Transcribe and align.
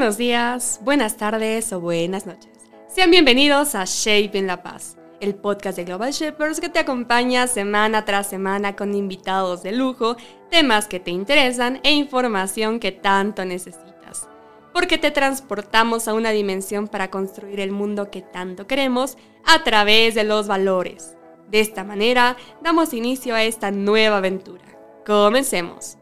Buenos 0.00 0.16
días, 0.16 0.80
buenas 0.82 1.18
tardes 1.18 1.74
o 1.74 1.78
buenas 1.78 2.24
noches. 2.24 2.50
Sean 2.88 3.10
bienvenidos 3.10 3.74
a 3.74 3.84
Shape 3.84 4.38
in 4.38 4.46
La 4.46 4.62
Paz, 4.62 4.96
el 5.20 5.34
podcast 5.34 5.76
de 5.76 5.84
Global 5.84 6.10
Shapers 6.10 6.58
que 6.58 6.70
te 6.70 6.78
acompaña 6.78 7.46
semana 7.46 8.06
tras 8.06 8.26
semana 8.26 8.76
con 8.76 8.94
invitados 8.94 9.62
de 9.62 9.72
lujo, 9.72 10.16
temas 10.50 10.86
que 10.88 11.00
te 11.00 11.10
interesan 11.10 11.80
e 11.82 11.92
información 11.92 12.80
que 12.80 12.92
tanto 12.92 13.44
necesitas. 13.44 14.26
Porque 14.72 14.96
te 14.96 15.10
transportamos 15.10 16.08
a 16.08 16.14
una 16.14 16.30
dimensión 16.30 16.88
para 16.88 17.10
construir 17.10 17.60
el 17.60 17.70
mundo 17.70 18.10
que 18.10 18.22
tanto 18.22 18.66
queremos 18.66 19.18
a 19.44 19.64
través 19.64 20.14
de 20.14 20.24
los 20.24 20.48
valores. 20.48 21.14
De 21.50 21.60
esta 21.60 21.84
manera, 21.84 22.38
damos 22.62 22.94
inicio 22.94 23.34
a 23.34 23.42
esta 23.42 23.70
nueva 23.70 24.16
aventura. 24.16 24.64
Comencemos. 25.04 25.98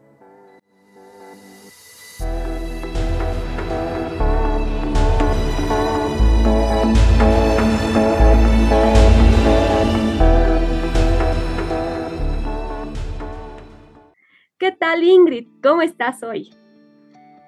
Tal 14.89 15.05
Ingrid? 15.05 15.49
¿Cómo 15.63 15.83
estás 15.83 16.23
hoy? 16.23 16.51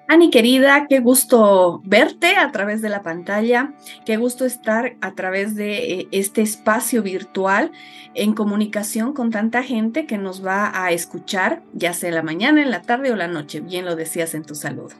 Ani 0.07 0.29
querida, 0.29 0.85
qué 0.87 0.99
gusto 0.99 1.81
verte 1.83 2.35
a 2.35 2.51
través 2.51 2.83
de 2.83 2.89
la 2.89 3.01
pantalla, 3.01 3.73
qué 4.05 4.17
gusto 4.17 4.45
estar 4.45 4.95
a 5.01 5.15
través 5.15 5.55
de 5.55 6.01
eh, 6.01 6.07
este 6.11 6.43
espacio 6.43 7.01
virtual 7.01 7.71
en 8.13 8.33
comunicación 8.33 9.13
con 9.13 9.31
tanta 9.31 9.63
gente 9.63 10.05
que 10.05 10.19
nos 10.19 10.45
va 10.45 10.71
a 10.85 10.91
escuchar, 10.91 11.63
ya 11.73 11.93
sea 11.93 12.11
la 12.11 12.21
mañana, 12.21 12.61
en 12.61 12.69
la 12.69 12.83
tarde 12.83 13.11
o 13.11 13.15
la 13.15 13.27
noche, 13.27 13.59
bien 13.59 13.85
lo 13.85 13.95
decías 13.95 14.35
en 14.35 14.43
tu 14.43 14.53
saludo. 14.53 14.95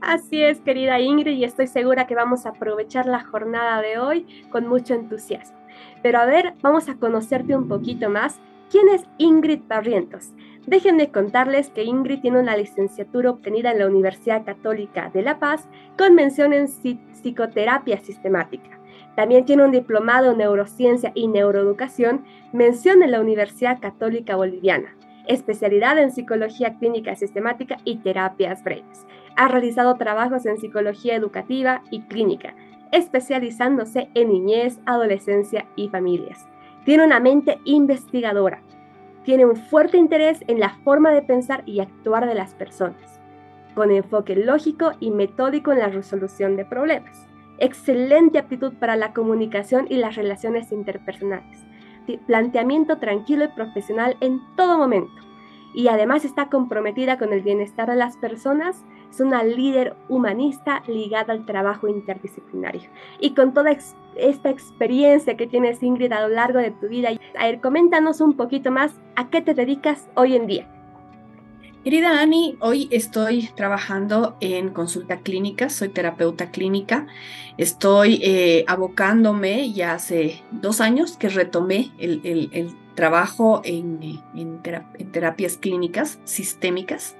Así 0.00 0.42
es, 0.42 0.60
querida 0.60 0.98
Ingrid, 0.98 1.36
y 1.36 1.44
estoy 1.44 1.66
segura 1.66 2.06
que 2.06 2.14
vamos 2.14 2.46
a 2.46 2.50
aprovechar 2.50 3.04
la 3.04 3.22
jornada 3.22 3.82
de 3.82 3.98
hoy 3.98 4.46
con 4.48 4.66
mucho 4.66 4.94
entusiasmo. 4.94 5.58
Pero 6.02 6.20
a 6.20 6.24
ver, 6.24 6.54
vamos 6.62 6.88
a 6.88 6.94
conocerte 6.94 7.54
un 7.54 7.68
poquito 7.68 8.08
más. 8.08 8.40
¿Quién 8.70 8.88
es 8.88 9.02
Ingrid 9.18 9.60
Barrientos? 9.68 10.32
Déjenme 10.66 11.10
contarles 11.10 11.70
que 11.70 11.84
Ingrid 11.84 12.20
tiene 12.20 12.38
una 12.38 12.56
licenciatura 12.56 13.30
obtenida 13.30 13.72
en 13.72 13.78
la 13.78 13.86
Universidad 13.86 14.44
Católica 14.44 15.10
de 15.12 15.22
La 15.22 15.38
Paz 15.38 15.66
con 15.96 16.14
mención 16.14 16.52
en 16.52 16.68
psicoterapia 16.68 17.98
sistemática. 17.98 18.78
También 19.16 19.44
tiene 19.44 19.64
un 19.64 19.70
diplomado 19.70 20.32
en 20.32 20.38
neurociencia 20.38 21.12
y 21.14 21.28
neuroeducación, 21.28 22.24
mención 22.52 23.02
en 23.02 23.10
la 23.10 23.20
Universidad 23.20 23.80
Católica 23.80 24.36
Boliviana, 24.36 24.94
especialidad 25.26 25.98
en 25.98 26.12
psicología 26.12 26.76
clínica 26.78 27.14
sistemática 27.16 27.78
y 27.84 27.96
terapias 27.96 28.62
breves. 28.62 29.06
Ha 29.36 29.48
realizado 29.48 29.96
trabajos 29.96 30.46
en 30.46 30.58
psicología 30.58 31.16
educativa 31.16 31.82
y 31.90 32.02
clínica, 32.02 32.54
especializándose 32.92 34.10
en 34.14 34.28
niñez, 34.28 34.78
adolescencia 34.84 35.66
y 35.76 35.88
familias. 35.88 36.46
Tiene 36.84 37.04
una 37.04 37.20
mente 37.20 37.58
investigadora, 37.64 38.62
tiene 39.24 39.46
un 39.46 39.56
fuerte 39.56 39.96
interés 39.96 40.42
en 40.46 40.60
la 40.60 40.70
forma 40.84 41.10
de 41.10 41.22
pensar 41.22 41.62
y 41.66 41.80
actuar 41.80 42.26
de 42.26 42.34
las 42.34 42.54
personas, 42.54 43.20
con 43.74 43.90
enfoque 43.90 44.36
lógico 44.36 44.92
y 45.00 45.10
metódico 45.10 45.72
en 45.72 45.78
la 45.80 45.88
resolución 45.88 46.56
de 46.56 46.64
problemas. 46.64 47.26
Excelente 47.58 48.38
aptitud 48.38 48.72
para 48.74 48.96
la 48.96 49.12
comunicación 49.12 49.86
y 49.90 49.96
las 49.96 50.16
relaciones 50.16 50.72
interpersonales. 50.72 51.64
Planteamiento 52.26 52.98
tranquilo 52.98 53.44
y 53.44 53.48
profesional 53.48 54.16
en 54.20 54.40
todo 54.56 54.78
momento. 54.78 55.12
Y 55.74 55.88
además 55.88 56.24
está 56.24 56.48
comprometida 56.48 57.18
con 57.18 57.32
el 57.32 57.42
bienestar 57.42 57.88
de 57.88 57.96
las 57.96 58.16
personas 58.16 58.84
es 59.10 59.20
una 59.20 59.42
líder 59.42 59.96
humanista 60.08 60.82
ligada 60.86 61.32
al 61.32 61.44
trabajo 61.44 61.88
interdisciplinario. 61.88 62.88
Y 63.20 63.34
con 63.34 63.52
toda 63.52 63.76
esta 64.16 64.50
experiencia 64.50 65.36
que 65.36 65.46
tienes, 65.46 65.82
Ingrid, 65.82 66.12
a 66.12 66.20
lo 66.20 66.28
largo 66.28 66.58
de 66.58 66.70
tu 66.70 66.88
vida, 66.88 67.10
a 67.38 67.46
ver, 67.46 67.60
coméntanos 67.60 68.20
un 68.20 68.34
poquito 68.34 68.70
más 68.70 68.92
a 69.16 69.28
qué 69.30 69.40
te 69.40 69.54
dedicas 69.54 70.08
hoy 70.14 70.36
en 70.36 70.46
día. 70.46 70.68
Querida 71.82 72.20
Ani, 72.20 72.58
hoy 72.60 72.88
estoy 72.90 73.48
trabajando 73.54 74.36
en 74.40 74.68
consulta 74.68 75.20
clínica, 75.20 75.70
soy 75.70 75.88
terapeuta 75.88 76.50
clínica, 76.50 77.06
estoy 77.56 78.20
eh, 78.22 78.64
abocándome 78.68 79.72
ya 79.72 79.94
hace 79.94 80.42
dos 80.50 80.82
años 80.82 81.16
que 81.16 81.30
retomé 81.30 81.90
el, 81.98 82.76
trabajo 82.94 83.62
en, 83.64 84.20
en, 84.34 84.60
terapias 85.10 85.56
clínicas 85.56 86.18
sistémicas 86.24 87.16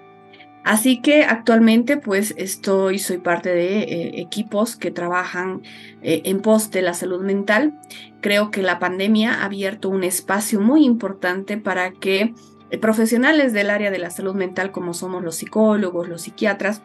Así 0.63 1.01
que 1.01 1.25
actualmente 1.25 1.97
pues 1.97 2.35
estoy, 2.37 2.99
soy 2.99 3.19
parte 3.19 3.51
de 3.51 3.79
eh, 3.79 4.21
equipos 4.21 4.77
que 4.77 4.91
trabajan 4.91 5.63
eh, 6.03 6.23
en 6.25 6.41
pos 6.41 6.71
de 6.71 6.83
la 6.83 6.93
salud 6.93 7.23
mental. 7.23 7.79
Creo 8.21 8.51
que 8.51 8.63
la 8.63 8.79
pandemia 8.79 9.35
ha 9.35 9.45
abierto 9.47 9.89
un 9.89 10.05
espacio 10.05 10.61
muy 10.61 10.85
importante 10.85 11.57
para 11.57 11.93
que 11.93 12.35
eh, 12.71 12.79
profesionales 12.79 13.53
del 13.55 13.71
área 13.71 13.91
de 13.91 13.99
la 13.99 14.11
salud 14.11 14.35
mental 14.35 14.71
como 14.71 14.93
somos 14.93 15.25
los 15.25 15.37
psicólogos, 15.37 16.09
los 16.09 16.23
psiquiatras, 16.23 16.83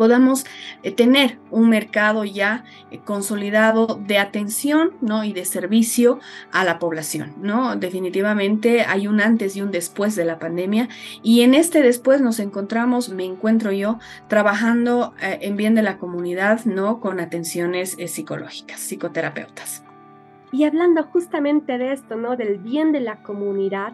podamos 0.00 0.46
eh, 0.82 0.92
tener 0.92 1.36
un 1.50 1.68
mercado 1.68 2.24
ya 2.24 2.64
eh, 2.90 3.00
consolidado 3.04 4.00
de 4.06 4.16
atención 4.16 4.92
¿no? 5.02 5.24
y 5.24 5.34
de 5.34 5.44
servicio 5.44 6.20
a 6.52 6.64
la 6.64 6.78
población. 6.78 7.34
¿no? 7.42 7.76
Definitivamente 7.76 8.80
hay 8.80 9.06
un 9.06 9.20
antes 9.20 9.56
y 9.56 9.60
un 9.60 9.70
después 9.70 10.16
de 10.16 10.24
la 10.24 10.38
pandemia 10.38 10.88
y 11.22 11.42
en 11.42 11.52
este 11.52 11.82
después 11.82 12.22
nos 12.22 12.40
encontramos, 12.40 13.10
me 13.10 13.26
encuentro 13.26 13.72
yo, 13.72 13.98
trabajando 14.26 15.12
eh, 15.20 15.40
en 15.42 15.58
bien 15.58 15.74
de 15.74 15.82
la 15.82 15.98
comunidad 15.98 16.64
¿no? 16.64 16.98
con 16.98 17.20
atenciones 17.20 17.94
psicológicas, 18.06 18.80
psicoterapeutas. 18.80 19.84
Y 20.50 20.64
hablando 20.64 21.02
justamente 21.02 21.76
de 21.76 21.92
esto, 21.92 22.16
¿no? 22.16 22.38
del 22.38 22.56
bien 22.56 22.92
de 22.92 23.00
la 23.00 23.22
comunidad, 23.22 23.92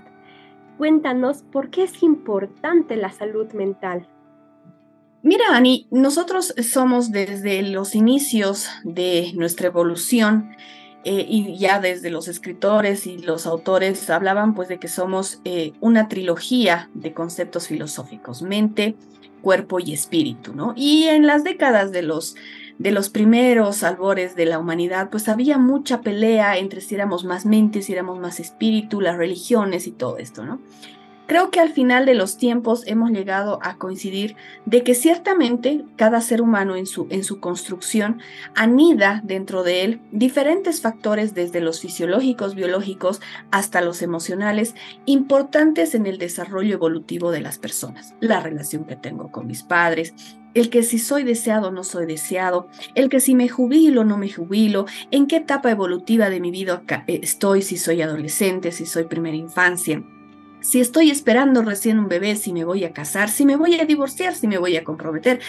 cuéntanos 0.79 1.43
por 1.43 1.71
qué 1.71 1.83
es 1.83 2.05
importante 2.05 2.95
la 2.95 3.11
salud 3.11 3.53
mental. 3.55 4.07
Mira, 5.27 5.57
Ani, 5.57 5.89
nosotros 5.91 6.55
somos 6.71 7.11
desde 7.11 7.61
los 7.63 7.97
inicios 7.97 8.69
de 8.85 9.33
nuestra 9.35 9.67
evolución 9.67 10.51
eh, 11.05 11.27
y 11.29 11.59
ya 11.59 11.81
desde 11.81 12.11
los 12.11 12.29
escritores 12.29 13.09
y 13.09 13.19
los 13.19 13.45
autores 13.45 14.09
hablaban 14.09 14.55
pues 14.55 14.69
de 14.69 14.79
que 14.79 14.87
somos 14.87 15.41
eh, 15.45 15.73
una 15.81 16.07
trilogía 16.07 16.91
de 16.95 17.13
conceptos 17.13 17.67
filosóficos, 17.67 18.43
mente, 18.43 18.95
cuerpo 19.43 19.81
y 19.81 19.95
espíritu, 19.95 20.55
¿no? 20.55 20.75
Y 20.77 21.09
en 21.09 21.27
las 21.27 21.43
décadas 21.43 21.91
de 21.91 22.03
los 22.03 22.37
de 22.79 22.93
los 22.93 23.09
primeros 23.09 23.83
albores 23.83 24.37
de 24.37 24.45
la 24.45 24.61
humanidad, 24.61 25.09
pues 25.11 25.29
había 25.29 25.59
mucha 25.59 26.03
pelea 26.03 26.57
entre 26.59 26.81
si 26.83 26.95
éramos 26.95 27.25
más 27.25 27.47
mente, 27.47 27.83
si 27.83 27.93
éramos 27.93 28.21
más 28.21 28.39
espíritu, 28.39 29.01
las 29.01 29.17
religiones 29.17 29.89
y 29.89 29.93
todo 29.93 30.19
esto, 30.19 30.45
¿no? 30.45 30.61
Creo 31.27 31.51
que 31.51 31.59
al 31.59 31.71
final 31.71 32.07
de 32.07 32.15
los 32.15 32.37
tiempos 32.37 32.85
hemos 32.87 33.11
llegado 33.11 33.59
a 33.63 33.79
coincidir 33.79 34.37
de 34.65 34.85
que 34.85 34.95
ciertamente 34.95 35.85
cada 35.97 36.21
ser 36.21 36.41
humano 36.41 36.77
en 36.77 36.87
su, 36.87 37.09
en 37.11 37.25
su 37.25 37.41
construcción 37.41 38.21
anida 38.55 39.23
dentro 39.25 39.65
de 39.65 39.83
él 39.83 40.01
diferentes 40.13 40.81
factores 40.81 41.35
desde 41.35 41.61
los 41.61 41.81
fisiológicos, 41.81 42.55
biológicos 42.55 43.21
hasta 43.51 43.81
los 43.81 44.03
emocionales 44.03 44.77
importantes 45.05 45.97
en 45.97 46.07
el 46.07 46.19
desarrollo 46.19 46.75
evolutivo 46.75 47.33
de 47.33 47.41
las 47.41 47.59
personas. 47.59 48.15
La 48.21 48.39
relación 48.39 48.85
que 48.85 48.95
tengo 48.95 49.33
con 49.33 49.49
mis 49.49 49.65
padres, 49.65 50.15
el 50.55 50.71
que 50.71 50.85
si 50.85 51.01
soy 51.01 51.25
deseado 51.25 51.69
o 51.69 51.73
no 51.73 51.83
soy 51.83 52.07
deseado, 52.07 52.69
el 52.95 53.09
que 53.09 53.19
si 53.19 53.35
me 53.35 53.49
jubilo 53.49 54.03
o 54.03 54.05
no 54.05 54.17
me 54.17 54.31
jubilo, 54.31 54.87
en 55.11 55.27
qué 55.27 55.37
etapa 55.37 55.73
evolutiva 55.73 56.31
de 56.31 56.41
mi 56.41 56.53
vida 56.53 56.83
estoy, 57.09 57.63
si 57.63 57.77
soy 57.77 58.01
adolescente, 58.01 58.71
si 58.71 58.87
soy 58.87 59.05
primera 59.05 59.37
infancia 59.37 60.05
si 60.61 60.81
estoy 60.81 61.11
esperando 61.11 61.63
recién 61.63 61.99
un 61.99 62.09
bebé, 62.09 62.37
si 62.37 62.53
me 62.53 62.65
voy 62.65 62.85
a 62.85 62.93
casar, 62.93 63.29
si 63.29 63.47
me 63.47 63.57
voy 63.57 63.79
a 63.81 63.85
divorciar, 63.85 64.35
si 64.35 64.49
me 64.49 64.59
voy 64.59 64.77
a 64.77 64.85
comprometer. 64.85 65.41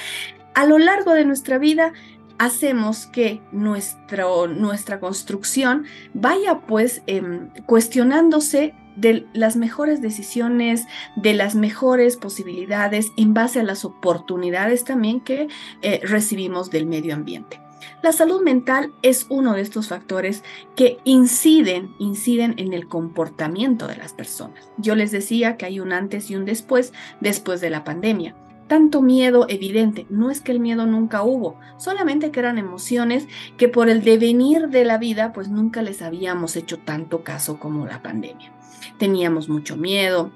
A 0.53 0.65
lo 0.65 0.77
largo 0.77 1.13
de 1.13 1.25
nuestra 1.25 1.57
vida 1.57 1.93
hacemos 2.37 3.07
que 3.07 3.41
nuestra 3.51 4.99
construcción 4.99 5.85
vaya 6.13 6.59
pues 6.59 7.01
em, 7.07 7.49
cuestionándose 7.65 8.73
de 8.97 9.25
las 9.33 9.55
mejores 9.55 10.01
decisiones, 10.01 10.85
de 11.15 11.33
las 11.33 11.55
mejores 11.55 12.17
posibilidades 12.17 13.11
en 13.15 13.33
base 13.33 13.59
a 13.59 13.63
las 13.63 13.85
oportunidades 13.85 14.83
también 14.83 15.21
que 15.21 15.47
eh, 15.81 16.01
recibimos 16.03 16.69
del 16.69 16.85
medio 16.85 17.13
ambiente. 17.13 17.61
La 18.01 18.11
salud 18.11 18.41
mental 18.41 18.93
es 19.01 19.25
uno 19.29 19.53
de 19.53 19.61
estos 19.61 19.87
factores 19.87 20.43
que 20.75 20.99
inciden, 21.03 21.95
inciden 21.99 22.55
en 22.57 22.73
el 22.73 22.87
comportamiento 22.87 23.87
de 23.87 23.97
las 23.97 24.13
personas. 24.13 24.69
Yo 24.77 24.95
les 24.95 25.11
decía 25.11 25.57
que 25.57 25.65
hay 25.65 25.79
un 25.79 25.93
antes 25.93 26.29
y 26.29 26.35
un 26.35 26.45
después, 26.45 26.93
después 27.21 27.61
de 27.61 27.69
la 27.69 27.83
pandemia. 27.83 28.35
Tanto 28.67 29.01
miedo 29.01 29.45
evidente, 29.47 30.05
no 30.09 30.29
es 30.29 30.41
que 30.41 30.51
el 30.51 30.59
miedo 30.59 30.85
nunca 30.85 31.23
hubo, 31.23 31.57
solamente 31.77 32.31
que 32.31 32.39
eran 32.39 32.57
emociones 32.57 33.27
que 33.57 33.69
por 33.69 33.89
el 33.89 34.03
devenir 34.03 34.67
de 34.67 34.83
la 34.83 34.97
vida 34.97 35.31
pues 35.31 35.47
nunca 35.49 35.81
les 35.81 36.01
habíamos 36.01 36.55
hecho 36.55 36.77
tanto 36.77 37.23
caso 37.23 37.59
como 37.59 37.85
la 37.85 38.01
pandemia. 38.01 38.51
Teníamos 38.97 39.47
mucho 39.47 39.77
miedo, 39.77 40.31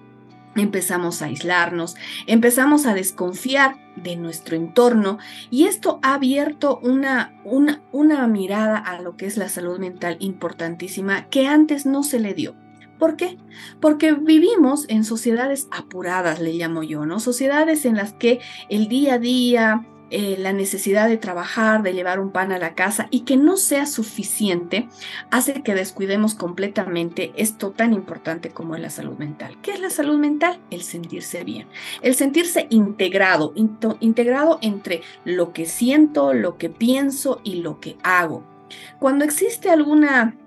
empezamos 0.55 1.21
a 1.21 1.25
aislarnos, 1.25 1.95
empezamos 2.27 2.85
a 2.85 2.93
desconfiar 2.93 3.75
de 3.95 4.15
nuestro 4.15 4.55
entorno 4.55 5.17
y 5.49 5.65
esto 5.65 5.99
ha 6.01 6.13
abierto 6.13 6.79
una, 6.83 7.33
una, 7.43 7.81
una, 7.91 8.27
mirada 8.27 8.77
a 8.77 9.01
lo 9.01 9.17
que 9.17 9.25
es 9.25 9.37
la 9.37 9.49
salud 9.49 9.79
mental 9.79 10.17
importantísima 10.19 11.27
que 11.29 11.47
antes 11.47 11.85
no 11.85 12.03
se 12.03 12.19
le 12.19 12.33
dio. 12.33 12.55
¿Por 13.01 13.15
qué? 13.15 13.35
Porque 13.79 14.13
vivimos 14.13 14.85
en 14.87 15.03
sociedades 15.03 15.67
apuradas, 15.71 16.39
le 16.39 16.53
llamo 16.53 16.83
yo, 16.83 17.07
¿no? 17.07 17.19
Sociedades 17.19 17.85
en 17.85 17.97
las 17.97 18.13
que 18.13 18.41
el 18.69 18.89
día 18.89 19.15
a 19.15 19.17
día, 19.17 19.87
eh, 20.11 20.35
la 20.37 20.53
necesidad 20.53 21.07
de 21.07 21.17
trabajar, 21.17 21.81
de 21.81 21.95
llevar 21.95 22.19
un 22.19 22.29
pan 22.29 22.51
a 22.51 22.59
la 22.59 22.75
casa 22.75 23.07
y 23.09 23.21
que 23.21 23.37
no 23.37 23.57
sea 23.57 23.87
suficiente, 23.87 24.87
hace 25.31 25.63
que 25.63 25.73
descuidemos 25.73 26.35
completamente 26.35 27.33
esto 27.37 27.71
tan 27.71 27.93
importante 27.93 28.51
como 28.51 28.75
es 28.75 28.81
la 28.83 28.91
salud 28.91 29.17
mental. 29.17 29.57
¿Qué 29.63 29.71
es 29.71 29.79
la 29.79 29.89
salud 29.89 30.19
mental? 30.19 30.59
El 30.69 30.83
sentirse 30.83 31.43
bien, 31.43 31.67
el 32.03 32.13
sentirse 32.13 32.67
integrado, 32.69 33.55
integrado 33.55 34.59
entre 34.61 35.01
lo 35.25 35.53
que 35.53 35.65
siento, 35.65 36.35
lo 36.35 36.59
que 36.59 36.69
pienso 36.69 37.41
y 37.43 37.63
lo 37.63 37.79
que 37.79 37.97
hago. 38.03 38.43
Cuando 38.99 39.25
existe 39.25 39.71
alguna 39.71 40.37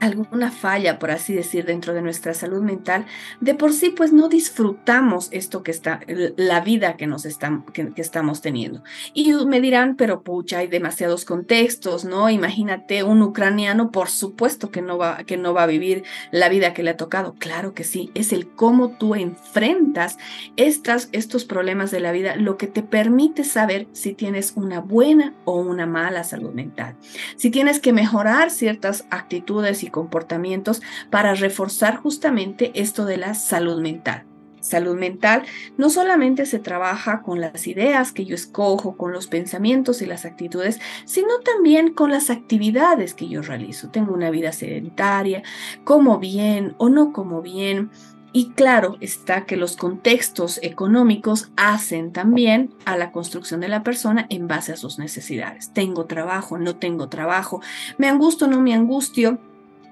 alguna 0.00 0.50
falla, 0.50 0.98
por 0.98 1.10
así 1.10 1.34
decir, 1.34 1.64
dentro 1.64 1.94
de 1.94 2.02
nuestra 2.02 2.34
salud 2.34 2.62
mental, 2.62 3.06
de 3.40 3.54
por 3.54 3.72
sí 3.72 3.90
pues 3.90 4.12
no 4.12 4.28
disfrutamos 4.28 5.28
esto 5.30 5.62
que 5.62 5.70
está, 5.70 6.00
la 6.36 6.60
vida 6.60 6.96
que 6.96 7.06
nos 7.06 7.24
están, 7.24 7.64
que, 7.64 7.92
estamos 7.96 8.40
teniendo. 8.40 8.82
Y 9.14 9.32
me 9.46 9.60
dirán, 9.60 9.96
pero 9.96 10.22
pucha, 10.22 10.58
hay 10.58 10.68
demasiados 10.68 11.24
contextos, 11.24 12.04
¿no? 12.04 12.30
Imagínate 12.30 13.02
un 13.02 13.22
ucraniano, 13.22 13.90
por 13.90 14.08
supuesto 14.08 14.70
que 14.70 14.82
no 14.82 14.98
va, 14.98 15.24
que 15.24 15.36
no 15.36 15.54
va 15.54 15.64
a 15.64 15.66
vivir 15.66 16.04
la 16.30 16.48
vida 16.48 16.74
que 16.74 16.82
le 16.82 16.90
ha 16.90 16.96
tocado. 16.96 17.34
Claro 17.38 17.74
que 17.74 17.84
sí, 17.84 18.10
es 18.14 18.32
el 18.32 18.48
cómo 18.48 18.90
tú 18.90 19.14
enfrentas 19.14 20.18
estas, 20.56 21.08
estos 21.12 21.44
problemas 21.44 21.90
de 21.90 22.00
la 22.00 22.12
vida 22.12 22.36
lo 22.36 22.56
que 22.56 22.66
te 22.66 22.82
permite 22.82 23.44
saber 23.44 23.86
si 23.92 24.14
tienes 24.14 24.52
una 24.56 24.80
buena 24.80 25.34
o 25.44 25.60
una 25.60 25.86
mala 25.86 26.24
salud 26.24 26.52
mental. 26.52 26.96
Si 27.36 27.50
tienes 27.50 27.80
que 27.80 27.92
mejorar 27.92 28.50
ciertas 28.50 29.06
actitudes 29.10 29.82
y 29.82 29.87
comportamientos 29.90 30.82
para 31.10 31.34
reforzar 31.34 31.96
justamente 31.96 32.72
esto 32.74 33.04
de 33.04 33.16
la 33.16 33.34
salud 33.34 33.80
mental. 33.80 34.24
Salud 34.60 34.96
mental 34.96 35.44
no 35.76 35.88
solamente 35.88 36.44
se 36.44 36.58
trabaja 36.58 37.22
con 37.22 37.40
las 37.40 37.66
ideas 37.66 38.12
que 38.12 38.24
yo 38.24 38.34
escojo, 38.34 38.96
con 38.96 39.12
los 39.12 39.26
pensamientos 39.28 40.02
y 40.02 40.06
las 40.06 40.24
actitudes, 40.24 40.80
sino 41.04 41.38
también 41.40 41.92
con 41.94 42.10
las 42.10 42.28
actividades 42.28 43.14
que 43.14 43.28
yo 43.28 43.40
realizo. 43.40 43.90
Tengo 43.90 44.12
una 44.12 44.30
vida 44.30 44.52
sedentaria, 44.52 45.42
como 45.84 46.18
bien 46.18 46.74
o 46.78 46.88
no 46.88 47.12
como 47.12 47.40
bien, 47.40 47.90
y 48.32 48.50
claro 48.50 48.98
está 49.00 49.46
que 49.46 49.56
los 49.56 49.76
contextos 49.76 50.60
económicos 50.62 51.50
hacen 51.56 52.12
también 52.12 52.74
a 52.84 52.96
la 52.96 53.10
construcción 53.10 53.60
de 53.60 53.68
la 53.68 53.82
persona 53.82 54.26
en 54.28 54.48
base 54.48 54.72
a 54.72 54.76
sus 54.76 54.98
necesidades. 54.98 55.72
Tengo 55.72 56.04
trabajo, 56.04 56.58
no 56.58 56.76
tengo 56.76 57.08
trabajo, 57.08 57.62
me 57.96 58.08
angustio, 58.08 58.46
no 58.48 58.60
me 58.60 58.74
angustio 58.74 59.38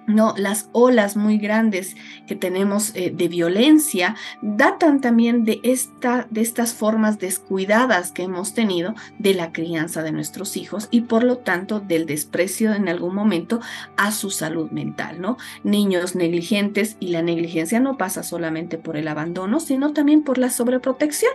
¿no? 0.07 0.35
Las 0.37 0.69
olas 0.73 1.17
muy 1.17 1.39
grandes 1.39 1.97
que 2.27 2.37
tenemos 2.37 2.95
eh, 2.95 3.13
de 3.15 3.29
violencia 3.29 4.17
datan 4.43 5.01
también 5.01 5.45
de, 5.45 5.61
esta, 5.63 6.27
de 6.31 6.41
estas 6.41 6.75
formas 6.75 7.19
descuidadas 7.19 8.13
que 8.13 8.23
hemos 8.23 8.55
tenido 8.55 8.95
de 9.19 9.35
la 9.35 9.53
crianza 9.53 10.03
de 10.03 10.13
nuestros 10.13 10.57
hijos 10.57 10.89
y 10.91 11.03
por 11.03 11.25
lo 11.25 11.39
tanto 11.39 11.81
del 11.81 12.07
desprecio 12.07 12.75
en 12.75 12.89
algún 12.89 13.15
momento 13.15 13.61
a 13.97 14.13
su 14.13 14.31
salud 14.31 14.71
mental, 14.71 15.21
¿no? 15.21 15.37
Niños 15.65 16.15
negligentes 16.15 16.97
y 17.01 17.09
la 17.09 17.23
negligencia 17.23 17.81
no 17.81 17.97
pasa 17.97 18.23
solamente 18.23 18.79
por 18.79 18.97
el 18.97 19.09
abandono, 19.09 19.61
sino 19.61 19.93
también 19.93 20.23
por 20.23 20.39
la 20.39 20.51
sobreprotección. 20.51 21.33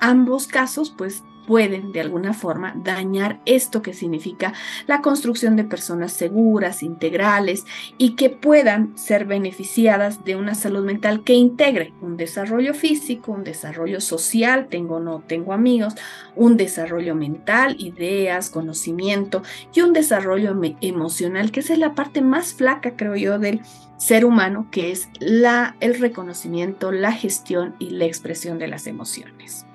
Ambos 0.00 0.46
casos, 0.46 0.94
pues, 0.96 1.22
pueden 1.46 1.92
de 1.92 2.00
alguna 2.00 2.32
forma 2.32 2.74
dañar 2.76 3.40
esto 3.46 3.82
que 3.82 3.94
significa 3.94 4.52
la 4.86 5.00
construcción 5.00 5.56
de 5.56 5.64
personas 5.64 6.12
seguras, 6.12 6.82
integrales 6.82 7.64
y 7.98 8.14
que 8.14 8.30
puedan 8.30 8.96
ser 8.96 9.24
beneficiadas 9.24 10.24
de 10.24 10.36
una 10.36 10.54
salud 10.54 10.84
mental 10.84 11.24
que 11.24 11.34
integre 11.34 11.92
un 12.00 12.16
desarrollo 12.16 12.74
físico, 12.74 13.32
un 13.32 13.44
desarrollo 13.44 14.00
social, 14.00 14.68
tengo 14.68 14.96
o 14.96 15.00
no 15.00 15.20
tengo 15.26 15.52
amigos, 15.52 15.94
un 16.36 16.56
desarrollo 16.56 17.14
mental, 17.14 17.76
ideas, 17.78 18.50
conocimiento 18.50 19.42
y 19.74 19.80
un 19.80 19.92
desarrollo 19.92 20.56
emocional, 20.80 21.50
que 21.50 21.60
es 21.60 21.78
la 21.78 21.94
parte 21.94 22.22
más 22.22 22.54
flaca, 22.54 22.96
creo 22.96 23.16
yo, 23.16 23.38
del 23.38 23.60
ser 23.96 24.24
humano, 24.24 24.66
que 24.70 24.90
es 24.90 25.08
la, 25.20 25.76
el 25.80 25.98
reconocimiento, 25.98 26.90
la 26.90 27.12
gestión 27.12 27.74
y 27.78 27.90
la 27.90 28.04
expresión 28.04 28.58
de 28.58 28.68
las 28.68 28.86
emociones. 28.86 29.66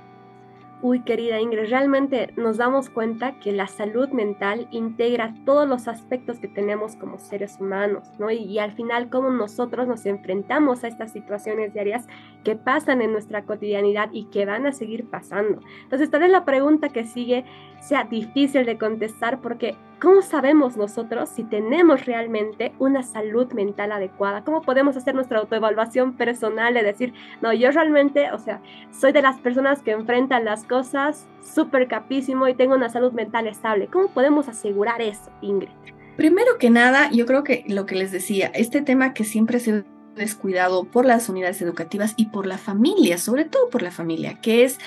Uy, 0.83 0.99
querida 0.99 1.41
Ingrid, 1.41 1.69
realmente 1.69 2.31
nos 2.37 2.57
damos 2.57 2.91
cuenta 2.91 3.39
que 3.39 3.51
la 3.51 3.65
salud 3.65 4.09
mental 4.09 4.67
integra 4.69 5.33
todos 5.43 5.67
los 5.67 5.87
aspectos 5.87 6.37
que 6.37 6.47
tenemos 6.47 6.95
como 6.95 7.17
seres 7.17 7.57
humanos, 7.59 8.11
¿no? 8.19 8.29
Y, 8.29 8.59
al 8.59 8.73
final 8.73 9.09
cómo 9.09 9.31
nosotros 9.31 9.87
nos 9.87 10.05
enfrentamos 10.05 10.83
a 10.83 10.87
estas 10.87 11.11
situaciones 11.11 11.73
diarias 11.73 12.05
que 12.43 12.55
pasan 12.55 13.01
en 13.01 13.11
nuestra 13.11 13.43
cotidianidad 13.43 14.09
y 14.13 14.25
que 14.25 14.45
van 14.45 14.67
a 14.67 14.71
seguir 14.71 15.09
pasando. 15.09 15.61
Entonces, 15.81 16.11
tal 16.11 16.21
vez 16.21 16.29
la 16.29 16.45
pregunta 16.45 16.89
que 16.89 17.05
sigue 17.05 17.43
sea 17.81 18.03
difícil 18.03 18.63
de 18.63 18.77
contestar 18.77 19.41
porque 19.41 19.75
¿cómo 20.01 20.21
sabemos 20.21 20.77
nosotros 20.77 21.29
si 21.29 21.43
tenemos 21.43 22.05
realmente 22.05 22.73
una 22.79 23.03
salud 23.03 23.51
mental 23.53 23.91
adecuada? 23.91 24.43
¿Cómo 24.43 24.61
podemos 24.61 24.95
hacer 24.97 25.15
nuestra 25.15 25.39
autoevaluación 25.39 26.13
personal 26.13 26.73
de 26.73 26.83
decir, 26.83 27.13
no, 27.41 27.53
yo 27.53 27.71
realmente, 27.71 28.31
o 28.31 28.39
sea, 28.39 28.61
soy 28.91 29.11
de 29.11 29.21
las 29.21 29.39
personas 29.39 29.81
que 29.81 29.91
enfrentan 29.91 30.45
las 30.45 30.63
cosas 30.63 31.27
súper 31.41 31.87
capísimo 31.87 32.47
y 32.47 32.53
tengo 32.53 32.75
una 32.75 32.89
salud 32.89 33.11
mental 33.11 33.47
estable? 33.47 33.87
¿Cómo 33.87 34.09
podemos 34.09 34.47
asegurar 34.47 35.01
eso, 35.01 35.31
Ingrid? 35.41 35.69
Primero 36.15 36.57
que 36.57 36.69
nada, 36.69 37.11
yo 37.11 37.25
creo 37.25 37.43
que 37.43 37.63
lo 37.67 37.85
que 37.85 37.95
les 37.95 38.11
decía, 38.11 38.47
este 38.53 38.81
tema 38.81 39.13
que 39.13 39.23
siempre 39.23 39.59
se 39.59 39.83
descuidado 40.15 40.85
por 40.85 41.05
las 41.05 41.29
unidades 41.29 41.61
educativas 41.61 42.13
y 42.17 42.25
por 42.25 42.47
la 42.47 42.57
familia, 42.57 43.17
sobre 43.17 43.45
todo 43.45 43.69
por 43.69 43.83
la 43.83 43.91
familia, 43.91 44.41
que 44.41 44.63
es 44.63 44.79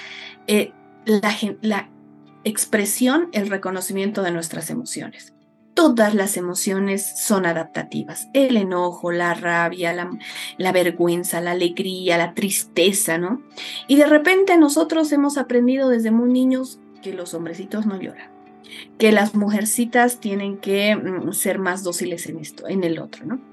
eh, 0.48 0.72
la, 1.04 1.32
la 1.62 1.88
expresión, 2.44 3.28
el 3.32 3.48
reconocimiento 3.48 4.22
de 4.22 4.30
nuestras 4.30 4.70
emociones. 4.70 5.34
Todas 5.74 6.14
las 6.14 6.36
emociones 6.36 7.20
son 7.20 7.46
adaptativas. 7.46 8.28
El 8.34 8.56
enojo, 8.56 9.12
la 9.12 9.34
rabia, 9.34 9.92
la, 10.58 10.72
vergüenza, 10.72 11.40
la 11.40 11.52
alegría, 11.52 12.18
la 12.18 12.34
tristeza, 12.34 13.18
¿no? 13.18 13.42
Y 13.86 13.96
de 13.96 14.06
repente 14.06 14.58
nosotros 14.58 15.12
hemos 15.12 15.38
aprendido 15.38 15.88
desde 15.88 16.10
muy 16.10 16.30
niños 16.30 16.80
que 17.02 17.14
los 17.14 17.34
hombrecitos 17.34 17.86
no 17.86 17.98
lloran, 17.98 18.30
que 18.98 19.12
las 19.12 19.34
mujercitas 19.34 20.18
tienen 20.20 20.58
que 20.58 20.96
mm, 20.96 21.32
ser 21.32 21.58
más 21.58 21.82
dóciles 21.82 22.26
en 22.26 22.40
esto, 22.40 22.68
en 22.68 22.84
el 22.84 22.98
otro, 22.98 23.24
¿no? 23.24 23.49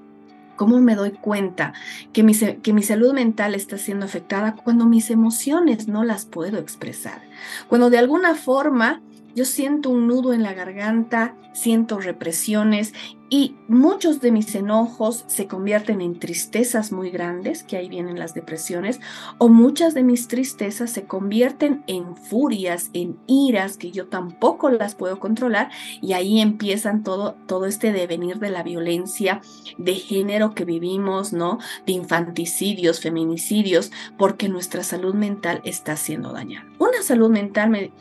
¿Cómo 0.58 0.80
me 0.80 0.96
doy 0.96 1.12
cuenta 1.12 1.72
que 2.12 2.22
mi, 2.22 2.34
que 2.34 2.72
mi 2.72 2.82
salud 2.82 3.14
mental 3.14 3.54
está 3.54 3.78
siendo 3.78 4.04
afectada 4.04 4.56
cuando 4.56 4.84
mis 4.84 5.08
emociones 5.08 5.86
no 5.86 6.04
las 6.04 6.26
puedo 6.26 6.58
expresar? 6.58 7.22
Cuando 7.68 7.88
de 7.88 7.98
alguna 7.98 8.34
forma 8.34 9.00
yo 9.38 9.44
siento 9.44 9.90
un 9.90 10.08
nudo 10.08 10.32
en 10.32 10.42
la 10.42 10.52
garganta, 10.52 11.36
siento 11.52 12.00
represiones 12.00 12.92
y 13.30 13.54
muchos 13.68 14.20
de 14.20 14.32
mis 14.32 14.52
enojos 14.56 15.22
se 15.28 15.46
convierten 15.46 16.00
en 16.00 16.18
tristezas 16.18 16.90
muy 16.90 17.10
grandes, 17.10 17.62
que 17.62 17.76
ahí 17.76 17.88
vienen 17.88 18.18
las 18.18 18.34
depresiones, 18.34 18.98
o 19.38 19.48
muchas 19.48 19.94
de 19.94 20.02
mis 20.02 20.26
tristezas 20.26 20.90
se 20.90 21.04
convierten 21.04 21.84
en 21.86 22.16
furias, 22.16 22.90
en 22.94 23.16
iras 23.28 23.76
que 23.76 23.92
yo 23.92 24.08
tampoco 24.08 24.70
las 24.70 24.96
puedo 24.96 25.20
controlar 25.20 25.70
y 26.02 26.14
ahí 26.14 26.40
empiezan 26.40 27.04
todo, 27.04 27.36
todo 27.46 27.66
este 27.66 27.92
devenir 27.92 28.40
de 28.40 28.50
la 28.50 28.64
violencia 28.64 29.40
de 29.76 29.94
género 29.94 30.52
que 30.52 30.64
vivimos, 30.64 31.32
¿no? 31.32 31.58
De 31.86 31.92
infanticidios, 31.92 32.98
feminicidios, 32.98 33.92
porque 34.16 34.48
nuestra 34.48 34.82
salud 34.82 35.14
mental 35.14 35.60
está 35.62 35.94
siendo 35.94 36.32
dañada. 36.32 36.66
Una 36.80 37.02
salud 37.04 37.30
mental 37.30 37.70
me, 37.70 37.92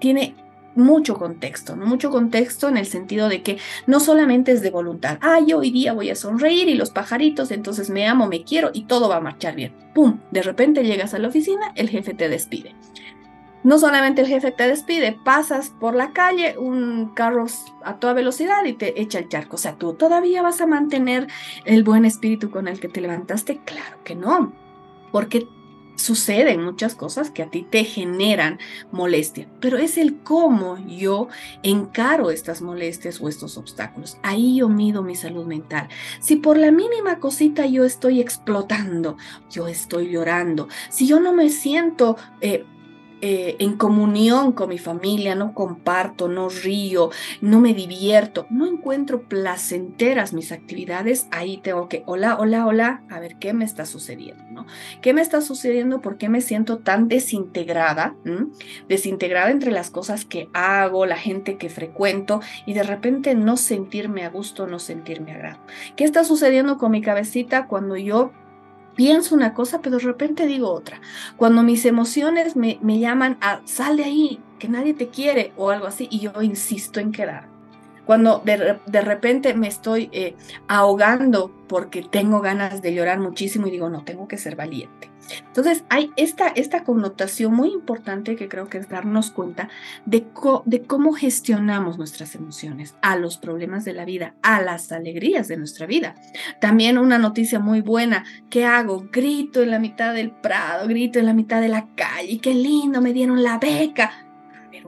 tiene 0.00 0.34
mucho 0.74 1.16
contexto. 1.16 1.76
Mucho 1.76 2.10
contexto 2.10 2.68
en 2.68 2.76
el 2.76 2.86
sentido 2.86 3.28
de 3.28 3.42
que 3.42 3.58
no 3.86 4.00
solamente 4.00 4.52
es 4.52 4.62
de 4.62 4.70
voluntad, 4.70 5.18
ah, 5.20 5.40
yo 5.44 5.58
hoy 5.58 5.70
día 5.70 5.92
voy 5.92 6.10
a 6.10 6.14
sonreír 6.14 6.68
y 6.68 6.74
los 6.74 6.90
pajaritos, 6.90 7.50
entonces 7.50 7.90
me 7.90 8.06
amo, 8.06 8.26
me 8.26 8.44
quiero 8.44 8.70
y 8.72 8.84
todo 8.84 9.08
va 9.08 9.16
a 9.16 9.20
marchar 9.20 9.54
bien. 9.54 9.74
¡Pum! 9.94 10.20
De 10.30 10.42
repente 10.42 10.84
llegas 10.84 11.14
a 11.14 11.18
la 11.18 11.28
oficina, 11.28 11.72
el 11.74 11.88
jefe 11.88 12.14
te 12.14 12.28
despide. 12.28 12.74
No 13.62 13.78
solamente 13.78 14.22
el 14.22 14.26
jefe 14.26 14.52
te 14.52 14.66
despide, 14.66 15.18
pasas 15.22 15.68
por 15.68 15.94
la 15.94 16.12
calle, 16.12 16.56
un 16.56 17.10
carro 17.14 17.44
a 17.84 17.96
toda 17.96 18.14
velocidad 18.14 18.64
y 18.64 18.72
te 18.72 19.02
echa 19.02 19.18
el 19.18 19.28
charco. 19.28 19.56
O 19.56 19.58
sea, 19.58 19.76
tú 19.76 19.92
todavía 19.92 20.40
vas 20.40 20.62
a 20.62 20.66
mantener 20.66 21.26
el 21.66 21.84
buen 21.84 22.06
espíritu 22.06 22.50
con 22.50 22.68
el 22.68 22.80
que 22.80 22.88
te 22.88 23.02
levantaste. 23.02 23.60
Claro 23.66 23.98
que 24.02 24.14
no, 24.14 24.54
porque 25.12 25.46
suceden 26.00 26.64
muchas 26.64 26.94
cosas 26.94 27.30
que 27.30 27.42
a 27.42 27.50
ti 27.50 27.66
te 27.68 27.84
generan 27.84 28.58
molestia, 28.90 29.48
pero 29.60 29.78
es 29.78 29.98
el 29.98 30.18
cómo 30.18 30.78
yo 30.86 31.28
encaro 31.62 32.30
estas 32.30 32.62
molestias 32.62 33.20
o 33.20 33.28
estos 33.28 33.56
obstáculos. 33.56 34.18
Ahí 34.22 34.56
yo 34.56 34.68
mido 34.68 35.02
mi 35.02 35.14
salud 35.14 35.46
mental. 35.46 35.88
Si 36.20 36.36
por 36.36 36.56
la 36.56 36.70
mínima 36.70 37.20
cosita 37.20 37.66
yo 37.66 37.84
estoy 37.84 38.20
explotando, 38.20 39.16
yo 39.50 39.68
estoy 39.68 40.10
llorando, 40.10 40.68
si 40.88 41.06
yo 41.06 41.20
no 41.20 41.32
me 41.32 41.50
siento... 41.50 42.16
Eh, 42.40 42.64
eh, 43.22 43.56
en 43.58 43.76
comunión 43.76 44.52
con 44.52 44.70
mi 44.70 44.78
familia, 44.78 45.34
no 45.34 45.54
comparto, 45.54 46.28
no 46.28 46.48
río, 46.48 47.10
no 47.40 47.60
me 47.60 47.74
divierto, 47.74 48.46
no 48.50 48.66
encuentro 48.66 49.22
placenteras 49.28 50.32
mis 50.32 50.52
actividades, 50.52 51.26
ahí 51.30 51.58
tengo 51.58 51.88
que, 51.88 52.02
hola, 52.06 52.38
hola, 52.38 52.66
hola, 52.66 53.02
a 53.10 53.20
ver 53.20 53.36
qué 53.38 53.52
me 53.52 53.64
está 53.64 53.84
sucediendo, 53.84 54.44
¿no? 54.50 54.66
¿Qué 55.02 55.12
me 55.12 55.20
está 55.20 55.40
sucediendo? 55.40 56.00
¿Por 56.00 56.16
qué 56.16 56.28
me 56.28 56.40
siento 56.40 56.78
tan 56.78 57.08
desintegrada? 57.08 58.14
Desintegrada 58.88 59.50
entre 59.50 59.70
las 59.70 59.90
cosas 59.90 60.24
que 60.24 60.48
hago, 60.52 61.06
la 61.06 61.16
gente 61.16 61.58
que 61.58 61.68
frecuento 61.68 62.40
y 62.66 62.72
de 62.72 62.82
repente 62.82 63.34
no 63.34 63.56
sentirme 63.56 64.24
a 64.24 64.30
gusto, 64.30 64.66
no 64.66 64.78
sentirme 64.78 65.32
a 65.32 65.38
grado. 65.38 65.60
¿Qué 65.96 66.04
está 66.04 66.24
sucediendo 66.24 66.78
con 66.78 66.90
mi 66.92 67.02
cabecita 67.02 67.66
cuando 67.66 67.96
yo 67.96 68.32
pienso 68.94 69.34
una 69.34 69.54
cosa, 69.54 69.80
pero 69.82 69.96
de 69.98 70.04
repente 70.04 70.46
digo 70.46 70.72
otra. 70.72 71.00
Cuando 71.36 71.62
mis 71.62 71.84
emociones 71.84 72.56
me, 72.56 72.78
llaman 72.98 73.38
a 73.40 73.60
sal 73.64 73.96
de 73.96 74.04
ahí, 74.04 74.40
que 74.58 74.68
nadie 74.68 74.94
te 74.94 75.08
quiere 75.08 75.52
o 75.56 75.70
algo 75.70 75.86
así, 75.86 76.08
y 76.10 76.20
yo 76.20 76.32
insisto 76.42 77.00
en 77.00 77.12
quedar. 77.12 77.49
Cuando 78.10 78.42
de, 78.44 79.00
repente 79.02 79.54
me 79.54 79.68
estoy 79.68 80.10
eh, 80.10 80.34
ahogando 80.66 81.54
porque 81.68 82.02
tengo 82.02 82.40
ganas 82.40 82.82
de 82.82 82.92
llorar 82.92 83.20
muchísimo 83.20 83.68
y 83.68 83.70
digo, 83.70 83.88
no, 83.88 84.02
tengo 84.02 84.26
que 84.26 84.36
ser 84.36 84.56
valiente. 84.56 85.08
Entonces 85.46 85.84
hay 85.90 86.10
esta, 86.16 86.48
esta 86.48 86.82
connotación 86.82 87.54
muy 87.54 87.70
importante 87.70 88.34
que 88.34 88.48
creo 88.48 88.68
que 88.68 88.78
es 88.78 88.88
darnos 88.88 89.30
cuenta 89.30 89.68
de, 90.06 90.26
de 90.64 90.82
cómo 90.82 91.12
gestionamos 91.12 91.98
nuestras 91.98 92.34
emociones 92.34 92.96
a 93.00 93.14
los 93.14 93.38
problemas 93.38 93.84
de 93.84 93.92
la 93.92 94.04
vida, 94.04 94.34
a 94.42 94.60
las 94.60 94.90
alegrías 94.90 95.46
de 95.46 95.58
nuestra 95.58 95.86
vida. 95.86 96.16
También 96.60 96.98
una 96.98 97.18
noticia 97.18 97.60
muy 97.60 97.80
buena, 97.80 98.24
¿qué 98.50 98.64
hago? 98.64 99.06
Grito 99.12 99.62
en 99.62 99.70
la 99.70 99.78
mitad 99.78 100.14
del 100.14 100.32
prado, 100.32 100.88
grito 100.88 101.20
en 101.20 101.26
la 101.26 101.32
mitad 101.32 101.60
de 101.60 101.68
la 101.68 101.86
calle, 101.94 102.40
qué 102.40 102.54
lindo, 102.54 103.00
me 103.00 103.12
dieron 103.12 103.44
la 103.44 103.58
beca 103.58 104.29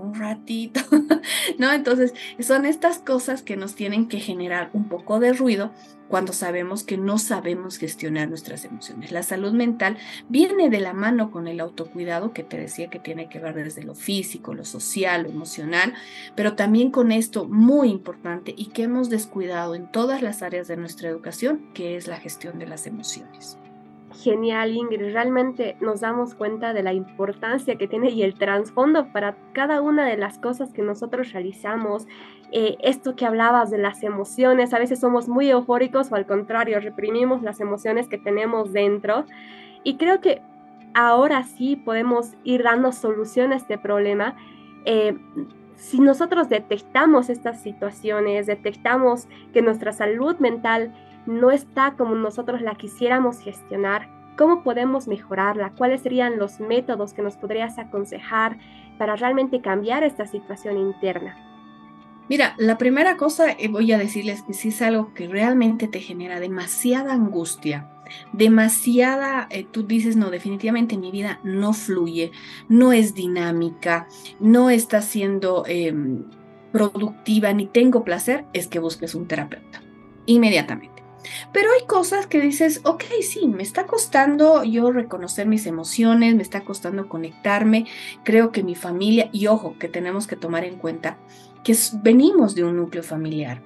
un 0.02 0.14
ratito, 0.14 0.80
¿no? 1.58 1.72
Entonces, 1.72 2.12
son 2.40 2.66
estas 2.66 2.98
cosas 2.98 3.42
que 3.42 3.56
nos 3.56 3.74
tienen 3.74 4.08
que 4.08 4.20
generar 4.20 4.70
un 4.72 4.88
poco 4.88 5.20
de 5.20 5.32
ruido 5.32 5.72
cuando 6.08 6.34
sabemos 6.34 6.84
que 6.84 6.98
no 6.98 7.16
sabemos 7.16 7.78
gestionar 7.78 8.28
nuestras 8.28 8.66
emociones. 8.66 9.12
La 9.12 9.22
salud 9.22 9.52
mental 9.52 9.96
viene 10.28 10.68
de 10.68 10.80
la 10.80 10.92
mano 10.92 11.30
con 11.30 11.48
el 11.48 11.58
autocuidado 11.58 12.34
que 12.34 12.42
te 12.42 12.58
decía 12.58 12.90
que 12.90 12.98
tiene 12.98 13.30
que 13.30 13.38
ver 13.38 13.54
desde 13.54 13.82
lo 13.82 13.94
físico, 13.94 14.52
lo 14.52 14.66
social, 14.66 15.22
lo 15.22 15.30
emocional, 15.30 15.94
pero 16.34 16.54
también 16.54 16.90
con 16.90 17.12
esto 17.12 17.46
muy 17.46 17.88
importante 17.88 18.52
y 18.54 18.66
que 18.66 18.82
hemos 18.82 19.08
descuidado 19.08 19.74
en 19.74 19.90
todas 19.90 20.20
las 20.20 20.42
áreas 20.42 20.68
de 20.68 20.76
nuestra 20.76 21.08
educación, 21.08 21.72
que 21.72 21.96
es 21.96 22.06
la 22.08 22.18
gestión 22.18 22.58
de 22.58 22.66
las 22.66 22.86
emociones 22.86 23.56
genial, 24.12 24.74
Ingrid. 24.74 25.12
Realmente 25.12 25.76
nos 25.80 26.00
damos 26.00 26.34
cuenta 26.34 26.72
de 26.72 26.82
la 26.82 26.92
importancia 26.92 27.76
que 27.76 27.88
tiene 27.88 28.10
y 28.10 28.22
el 28.22 28.34
trasfondo 28.34 29.12
para 29.12 29.36
cada 29.52 29.80
una 29.80 30.06
de 30.06 30.16
las 30.16 30.38
cosas 30.38 30.72
que 30.72 30.82
nosotros 30.82 31.32
realizamos. 31.32 32.06
Eh, 32.50 32.76
esto 32.80 33.16
que 33.16 33.26
hablabas 33.26 33.70
de 33.70 33.78
las 33.78 34.02
emociones, 34.02 34.74
a 34.74 34.78
veces 34.78 35.00
somos 35.00 35.28
muy 35.28 35.50
eufóricos 35.50 36.12
o 36.12 36.16
al 36.16 36.26
contrario, 36.26 36.80
reprimimos 36.80 37.42
las 37.42 37.60
emociones 37.60 38.08
que 38.08 38.18
tenemos 38.18 38.72
dentro. 38.72 39.24
Y 39.84 39.96
creo 39.96 40.20
que 40.20 40.42
ahora 40.94 41.44
sí 41.44 41.76
podemos 41.76 42.32
ir 42.44 42.62
dando 42.62 42.92
solución 42.92 43.52
a 43.52 43.56
este 43.56 43.78
problema. 43.78 44.36
Eh, 44.84 45.16
si 45.76 46.00
nosotros 46.00 46.48
detectamos 46.48 47.30
estas 47.30 47.60
situaciones, 47.62 48.46
detectamos 48.46 49.28
que 49.52 49.62
nuestra 49.62 49.92
salud 49.92 50.36
mental 50.38 50.92
no 51.26 51.50
está 51.50 51.94
como 51.96 52.14
nosotros 52.14 52.60
la 52.62 52.74
quisiéramos 52.74 53.40
gestionar, 53.40 54.08
¿cómo 54.36 54.62
podemos 54.62 55.08
mejorarla? 55.08 55.72
¿Cuáles 55.76 56.02
serían 56.02 56.38
los 56.38 56.60
métodos 56.60 57.14
que 57.14 57.22
nos 57.22 57.36
podrías 57.36 57.78
aconsejar 57.78 58.58
para 58.98 59.16
realmente 59.16 59.60
cambiar 59.60 60.04
esta 60.04 60.26
situación 60.26 60.78
interna? 60.78 61.36
Mira, 62.28 62.54
la 62.56 62.78
primera 62.78 63.16
cosa 63.16 63.50
eh, 63.50 63.68
voy 63.68 63.92
a 63.92 63.98
decirles 63.98 64.42
que 64.42 64.54
si 64.54 64.68
es 64.68 64.80
algo 64.80 65.12
que 65.14 65.28
realmente 65.28 65.88
te 65.88 66.00
genera 66.00 66.40
demasiada 66.40 67.12
angustia, 67.12 67.91
demasiada, 68.32 69.46
eh, 69.50 69.66
tú 69.70 69.84
dices, 69.84 70.16
no, 70.16 70.30
definitivamente 70.30 70.96
mi 70.96 71.10
vida 71.10 71.40
no 71.44 71.72
fluye, 71.72 72.32
no 72.68 72.92
es 72.92 73.14
dinámica, 73.14 74.08
no 74.40 74.70
está 74.70 75.02
siendo 75.02 75.64
em, 75.66 76.24
productiva 76.72 77.52
ni 77.52 77.66
tengo 77.66 78.04
placer, 78.04 78.44
es 78.52 78.66
que 78.66 78.78
busques 78.78 79.14
un 79.14 79.26
terapeuta 79.26 79.82
inmediatamente. 80.26 81.02
Pero 81.52 81.68
hay 81.72 81.86
cosas 81.86 82.26
que 82.26 82.40
dices, 82.40 82.80
ok, 82.84 83.04
sí, 83.20 83.46
me 83.46 83.62
está 83.62 83.86
costando 83.86 84.64
yo 84.64 84.90
reconocer 84.90 85.46
mis 85.46 85.66
emociones, 85.66 86.34
me 86.34 86.42
está 86.42 86.64
costando 86.64 87.08
conectarme, 87.08 87.86
creo 88.24 88.50
que 88.50 88.62
mi 88.62 88.74
familia, 88.74 89.28
y 89.32 89.46
ojo, 89.46 89.76
que 89.78 89.88
tenemos 89.88 90.26
que 90.26 90.36
tomar 90.36 90.64
en 90.64 90.76
cuenta 90.76 91.18
que 91.62 91.76
venimos 92.02 92.54
de 92.54 92.64
un 92.64 92.76
núcleo 92.76 93.02
familiar, 93.02 93.62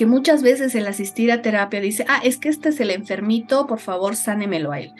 que 0.00 0.06
muchas 0.06 0.42
veces 0.42 0.74
el 0.74 0.86
asistir 0.86 1.30
a 1.30 1.42
terapia 1.42 1.78
dice, 1.78 2.06
ah, 2.08 2.22
es 2.24 2.38
que 2.38 2.48
este 2.48 2.70
es 2.70 2.80
el 2.80 2.90
enfermito, 2.90 3.66
por 3.66 3.80
favor, 3.80 4.16
sánemelo 4.16 4.72
a 4.72 4.80
él. 4.80 4.94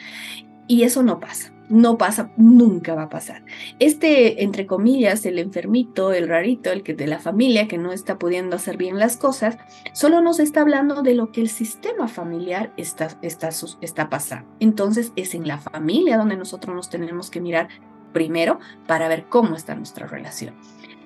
Y 0.67 0.83
eso 0.83 1.01
no 1.01 1.19
pasa 1.19 1.51
no 1.69 1.97
pasa, 1.97 2.31
nunca 2.35 2.95
va 2.95 3.03
a 3.03 3.09
pasar. 3.09 3.43
Este, 3.79 4.43
entre 4.43 4.67
comillas, 4.67 5.25
el 5.25 5.39
enfermito, 5.39 6.11
el 6.11 6.27
rarito, 6.27 6.69
el 6.69 6.83
que 6.83 6.93
de 6.93 7.07
la 7.07 7.17
familia 7.17 7.69
que 7.69 7.77
no 7.77 7.93
está 7.93 8.19
pudiendo 8.19 8.57
hacer 8.57 8.75
bien 8.75 8.99
las 8.99 9.15
cosas, 9.15 9.57
solo 9.93 10.21
nos 10.21 10.41
está 10.41 10.61
hablando 10.61 11.01
de 11.01 11.15
lo 11.15 11.31
que 11.31 11.39
el 11.39 11.47
sistema 11.47 12.09
familiar 12.09 12.73
está, 12.75 13.17
está, 13.21 13.49
está 13.79 14.09
pasando. 14.09 14.53
Entonces 14.59 15.13
es 15.15 15.33
en 15.33 15.47
la 15.47 15.59
familia 15.59 16.17
donde 16.17 16.35
nosotros 16.35 16.75
nos 16.75 16.89
tenemos 16.89 17.29
que 17.29 17.39
mirar 17.39 17.69
primero 18.11 18.59
para 18.85 19.07
ver 19.07 19.27
cómo 19.29 19.55
está 19.55 19.73
nuestra 19.73 20.07
relación. 20.07 20.53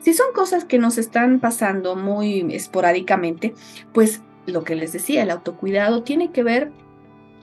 Si 0.05 0.13
son 0.13 0.33
cosas 0.35 0.65
que 0.65 0.77
nos 0.77 0.99
están 0.99 1.39
pasando 1.39 1.95
muy 1.95 2.53
esporádicamente, 2.53 3.55
pues 3.91 4.21
lo 4.45 4.63
que 4.63 4.75
les 4.75 4.91
decía, 4.91 5.23
el 5.23 5.31
autocuidado 5.31 6.03
tiene 6.03 6.31
que 6.31 6.43
ver 6.43 6.71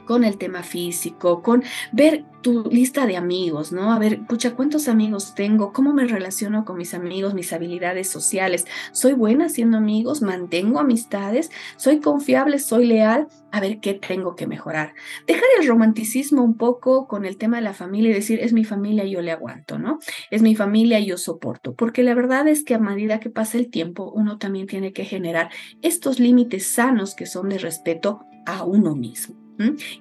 con 0.06 0.24
el 0.24 0.38
tema 0.38 0.62
físico, 0.62 1.42
con 1.42 1.62
ver 1.92 2.24
tu 2.42 2.64
lista 2.70 3.06
de 3.06 3.16
amigos, 3.16 3.72
¿no? 3.72 3.92
A 3.92 3.98
ver, 3.98 4.26
pucha, 4.26 4.54
¿cuántos 4.54 4.88
amigos 4.88 5.34
tengo? 5.34 5.72
¿Cómo 5.72 5.94
me 5.94 6.06
relaciono 6.06 6.64
con 6.64 6.76
mis 6.76 6.92
amigos, 6.92 7.34
mis 7.34 7.52
habilidades 7.52 8.08
sociales? 8.08 8.66
¿Soy 8.90 9.12
buena 9.14 9.46
haciendo 9.46 9.78
amigos? 9.78 10.22
¿Mantengo 10.22 10.80
amistades? 10.80 11.50
¿Soy 11.76 12.00
confiable? 12.00 12.58
¿Soy 12.58 12.86
leal? 12.86 13.28
A 13.52 13.60
ver, 13.60 13.80
¿qué 13.80 13.94
tengo 13.94 14.34
que 14.34 14.46
mejorar? 14.46 14.94
Dejar 15.26 15.44
el 15.60 15.68
romanticismo 15.68 16.42
un 16.42 16.56
poco 16.56 17.06
con 17.06 17.24
el 17.24 17.36
tema 17.36 17.58
de 17.58 17.62
la 17.62 17.74
familia 17.74 18.10
y 18.10 18.14
decir, 18.14 18.40
es 18.40 18.52
mi 18.52 18.64
familia, 18.64 19.04
yo 19.04 19.22
le 19.22 19.30
aguanto, 19.30 19.78
¿no? 19.78 20.00
Es 20.30 20.42
mi 20.42 20.56
familia, 20.56 20.98
yo 21.00 21.18
soporto. 21.18 21.74
Porque 21.74 22.02
la 22.02 22.14
verdad 22.14 22.48
es 22.48 22.64
que 22.64 22.74
a 22.74 22.78
medida 22.78 23.20
que 23.20 23.30
pasa 23.30 23.56
el 23.56 23.70
tiempo, 23.70 24.10
uno 24.10 24.38
también 24.38 24.66
tiene 24.66 24.92
que 24.92 25.04
generar 25.04 25.50
estos 25.80 26.18
límites 26.18 26.66
sanos 26.66 27.14
que 27.14 27.26
son 27.26 27.48
de 27.50 27.58
respeto 27.58 28.24
a 28.46 28.64
uno 28.64 28.96
mismo. 28.96 29.41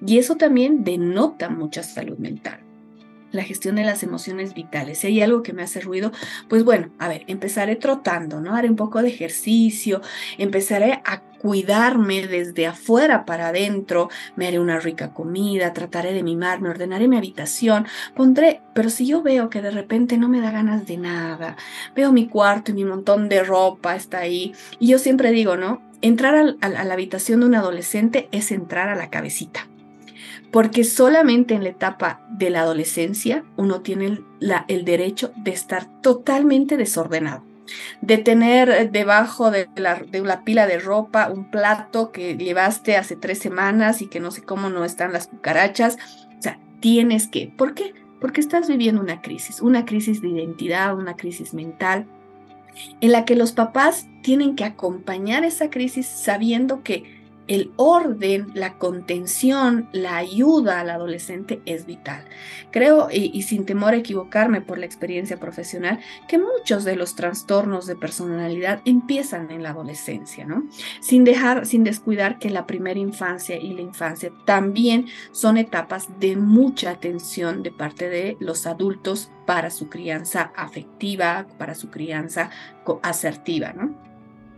Y 0.04 0.18
eso 0.18 0.36
también 0.36 0.84
denota 0.84 1.48
mucha 1.48 1.82
salud 1.82 2.18
mental 2.18 2.60
la 3.32 3.42
gestión 3.42 3.76
de 3.76 3.84
las 3.84 4.02
emociones 4.02 4.54
vitales. 4.54 4.98
Si 4.98 5.08
hay 5.08 5.22
algo 5.22 5.42
que 5.42 5.52
me 5.52 5.62
hace 5.62 5.80
ruido, 5.80 6.12
pues 6.48 6.64
bueno, 6.64 6.90
a 6.98 7.08
ver, 7.08 7.24
empezaré 7.26 7.76
trotando, 7.76 8.40
¿no? 8.40 8.54
Haré 8.54 8.68
un 8.68 8.76
poco 8.76 9.02
de 9.02 9.08
ejercicio, 9.08 10.02
empezaré 10.38 11.00
a 11.04 11.22
cuidarme 11.42 12.26
desde 12.28 12.68
afuera 12.68 13.24
para 13.24 13.48
adentro, 13.48 14.10
me 14.36 14.46
haré 14.46 14.60
una 14.60 14.78
rica 14.78 15.12
comida, 15.12 15.72
trataré 15.72 16.12
de 16.12 16.22
mimarme, 16.22 16.68
ordenaré 16.68 17.08
mi 17.08 17.16
habitación, 17.16 17.86
pondré, 18.14 18.60
pero 18.74 18.90
si 18.90 19.06
yo 19.06 19.22
veo 19.22 19.50
que 19.50 19.60
de 19.60 19.72
repente 19.72 20.18
no 20.18 20.28
me 20.28 20.40
da 20.40 20.52
ganas 20.52 20.86
de 20.86 20.98
nada, 20.98 21.56
veo 21.96 22.12
mi 22.12 22.28
cuarto 22.28 22.70
y 22.70 22.74
mi 22.74 22.84
montón 22.84 23.28
de 23.28 23.42
ropa 23.42 23.96
está 23.96 24.18
ahí, 24.18 24.54
y 24.78 24.86
yo 24.86 25.00
siempre 25.00 25.32
digo, 25.32 25.56
¿no? 25.56 25.82
Entrar 26.02 26.34
a, 26.60 26.68
la 26.68 26.92
habitación 26.92 27.40
de 27.40 27.46
un 27.46 27.54
adolescente 27.54 28.28
es 28.32 28.52
entrar 28.52 28.88
a 28.88 28.96
la 28.96 29.08
cabecita. 29.08 29.68
Porque 30.50 30.84
solamente 30.84 31.54
en 31.54 31.62
la 31.62 31.70
etapa 31.70 32.26
de 32.30 32.50
la 32.50 32.60
adolescencia 32.60 33.44
uno 33.56 33.80
tiene 33.80 34.18
el, 34.68 34.84
derecho 34.84 35.32
de 35.36 35.52
estar 35.52 35.86
totalmente 36.02 36.76
desordenado 36.76 37.44
de 38.02 38.18
tener 38.18 38.90
debajo 38.90 39.50
de, 39.50 39.68
la, 39.76 40.44
pila 40.44 40.66
de 40.66 40.78
ropa 40.78 41.30
un 41.30 41.50
plato 41.50 42.12
que 42.12 42.36
llevaste 42.36 42.96
hace 42.96 43.16
tres 43.16 43.38
semanas 43.38 44.02
y 44.02 44.08
que 44.08 44.20
no 44.20 44.30
sé 44.30 44.42
cómo 44.42 44.68
no 44.68 44.84
están 44.84 45.12
las 45.12 45.28
cucarachas. 45.28 45.96
O 46.38 46.42
sea, 46.42 46.58
tienes 46.80 47.28
que. 47.28 47.50
¿Por 47.56 47.72
qué? 47.72 47.94
Porque 48.20 48.40
estás 48.42 48.68
viviendo 48.68 49.00
una 49.00 49.22
crisis, 49.22 49.62
una 49.62 49.86
crisis 49.86 50.20
de 50.20 50.28
identidad, 50.28 50.98
una 50.98 51.16
crisis 51.16 51.54
mental, 51.54 52.06
en 53.00 53.12
la 53.12 53.24
que 53.24 53.36
los 53.36 53.52
papás 53.52 54.06
tienen 54.22 54.56
que 54.56 54.64
acompañar 54.64 55.44
esa 55.44 55.70
crisis 55.70 56.06
sabiendo 56.06 56.82
que 56.82 57.21
el 57.48 57.72
orden, 57.76 58.50
la 58.54 58.78
contención, 58.78 59.88
la 59.92 60.16
ayuda 60.16 60.80
al 60.80 60.90
adolescente 60.90 61.60
es 61.66 61.86
vital. 61.86 62.24
Creo, 62.70 63.08
y, 63.10 63.42
sin 63.42 63.66
temor 63.66 63.94
a 63.94 63.98
equivocarme 63.98 64.60
por 64.60 64.78
la 64.78 64.86
experiencia 64.86 65.38
profesional, 65.38 66.00
que 66.28 66.38
muchos 66.38 66.84
de 66.84 66.96
los 66.96 67.14
trastornos 67.14 67.86
de 67.86 67.96
personalidad 67.96 68.80
empiezan 68.84 69.50
en 69.50 69.62
la 69.62 69.70
adolescencia, 69.70 70.44
¿no? 70.44 70.64
Sin 71.00 71.24
dejar, 71.24 71.66
sin 71.66 71.84
descuidar 71.84 72.38
que 72.38 72.50
la 72.50 72.66
primera 72.66 72.98
infancia 72.98 73.56
y 73.56 73.72
la 73.74 73.82
infancia 73.82 74.32
también 74.44 75.06
son 75.32 75.56
etapas 75.56 76.08
de 76.20 76.36
mucha 76.36 76.90
atención 76.90 77.62
de 77.62 77.70
parte 77.70 78.08
de 78.08 78.36
los 78.40 78.66
adultos 78.66 79.30
para 79.46 79.70
su 79.70 79.88
crianza 79.88 80.52
afectiva, 80.56 81.46
para 81.58 81.74
su 81.74 81.90
crianza 81.90 82.50
asertiva, 83.02 83.72
¿no? 83.72 84.11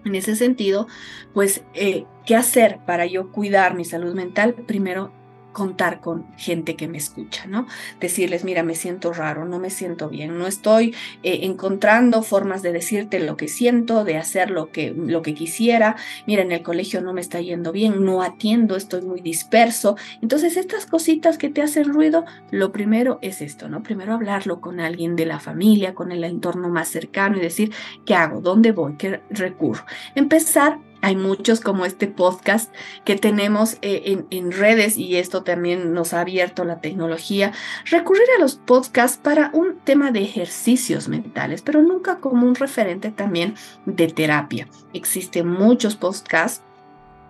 En 0.05 0.15
ese 0.15 0.37
sentido, 0.37 0.87
pues, 1.33 1.63
eh, 1.75 2.05
¿qué 2.27 2.37
hacer 2.37 2.81
para 2.87 3.07
yo 3.07 3.33
cuidar 3.33 3.75
mi 3.75 3.85
salud 3.85 4.15
mental? 4.15 4.55
Primero, 4.55 5.13
contar 5.55 6.01
con 6.01 6.27
gente 6.37 6.77
que 6.77 6.89
me 6.89 6.99
escucha, 6.99 7.47
¿no? 7.47 7.67
Decirles, 8.01 8.45
mira, 8.45 8.63
me 8.63 8.75
siento 8.75 9.15
raro, 9.15 9.47
no 9.47 9.59
me 9.59 9.71
siento 9.71 10.11
bien, 10.11 10.37
no 10.37 10.47
estoy 10.47 10.95
eh, 11.23 11.41
encontrando 11.45 12.23
formas 12.23 12.61
de 12.61 12.73
decirte 12.73 13.21
lo 13.21 13.39
que 13.39 13.49
siento, 13.49 14.05
de 14.05 14.19
hacer 14.19 14.51
lo 14.51 14.71
que, 14.71 14.93
lo 14.95 15.23
que 15.23 15.33
quisiera, 15.33 15.97
mira, 16.27 16.43
en 16.43 16.53
el 16.53 16.63
colegio 16.63 17.01
no 17.01 17.15
me 17.15 17.23
está 17.23 17.41
yendo 17.41 17.73
bien, 17.73 18.05
no 18.05 18.21
atiendo, 18.21 18.77
estoy 18.77 19.01
muy 19.01 19.23
disperso. 19.23 19.97
Entonces, 20.21 20.59
estas 20.59 20.85
cositas 20.85 21.39
que 21.39 21.49
te 21.49 21.63
hacen 21.63 21.93
ruido, 21.95 22.25
lo 22.51 22.73
primero 22.73 23.19
es 23.23 23.41
esto, 23.41 23.69
¿no? 23.69 23.83
Primero 23.83 24.13
hablarlo 24.13 24.61
con 24.61 24.81
alguien 24.81 25.17
de 25.17 25.27
la 25.27 25.41
familia, 25.41 25.95
con 25.95 26.13
el 26.13 26.25
entorno 26.25 26.69
más 26.69 26.89
cercano 26.89 27.39
y 27.39 27.41
decir, 27.41 27.73
¿qué 28.05 28.15
hago? 28.15 28.41
¿Dónde 28.41 28.73
voy? 28.73 28.97
¿Qué 28.97 29.23
recurro? 29.31 29.85
Empezar 30.15 30.79
hay 31.05 31.17
muchos 31.17 31.61
como 31.61 31.85
este 31.85 32.07
podcast 32.07 32.75
que 33.05 33.17
tenemos 33.17 33.77
eh, 33.83 34.25
en, 34.31 34.53
redes 34.53 34.97
y 34.97 35.17
esto 35.17 35.43
también 35.43 35.93
nos 35.93 36.15
ha 36.15 36.23
abierto 36.23 36.65
la 36.65 36.81
tecnología. 36.81 37.53
Recurrir 37.85 38.25
a 38.35 38.41
los 38.41 38.57
podcasts 38.57 39.19
para 39.23 39.51
un 39.53 39.77
tema 39.85 40.13
de 40.13 40.23
ejercicios 40.23 41.09
mentales, 41.09 41.61
pero 41.61 41.83
nunca 41.83 42.21
como 42.21 42.47
un 42.47 42.55
referente 42.55 43.11
también 43.11 43.55
de 43.85 44.09
terapia. 44.09 44.67
Existen 44.95 45.47
muchos 45.47 45.95
podcasts 45.95 46.65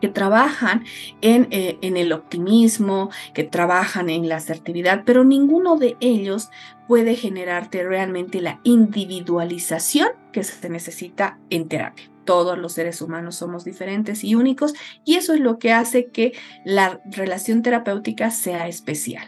que 0.00 0.08
trabajan 0.08 0.84
en, 1.20 1.48
eh, 1.50 1.78
en, 1.80 1.96
el 1.96 2.12
optimismo, 2.12 3.10
que 3.32 3.42
trabajan 3.42 4.08
en 4.08 4.28
la 4.28 4.36
asertividad, 4.36 5.02
pero 5.04 5.24
ninguno 5.24 5.78
de 5.78 5.96
ellos 5.98 6.50
puede 6.86 7.16
generarte 7.16 7.82
realmente 7.82 8.40
la 8.40 8.60
individualización 8.62 10.10
que 10.30 10.44
se 10.44 10.68
necesita 10.68 11.40
en 11.50 11.66
terapia 11.66 12.13
todos 12.24 12.58
los 12.58 12.72
seres 12.72 13.00
humanos 13.02 13.36
somos 13.36 13.64
diferentes 13.64 14.24
y 14.24 14.34
únicos 14.34 14.74
y 15.04 15.16
eso 15.16 15.34
es 15.34 15.40
lo 15.40 15.58
que 15.58 15.72
hace 15.72 16.06
que 16.06 16.32
la 16.64 17.00
relación 17.04 17.62
terapéutica 17.62 18.30
sea 18.30 18.68
especial. 18.68 19.26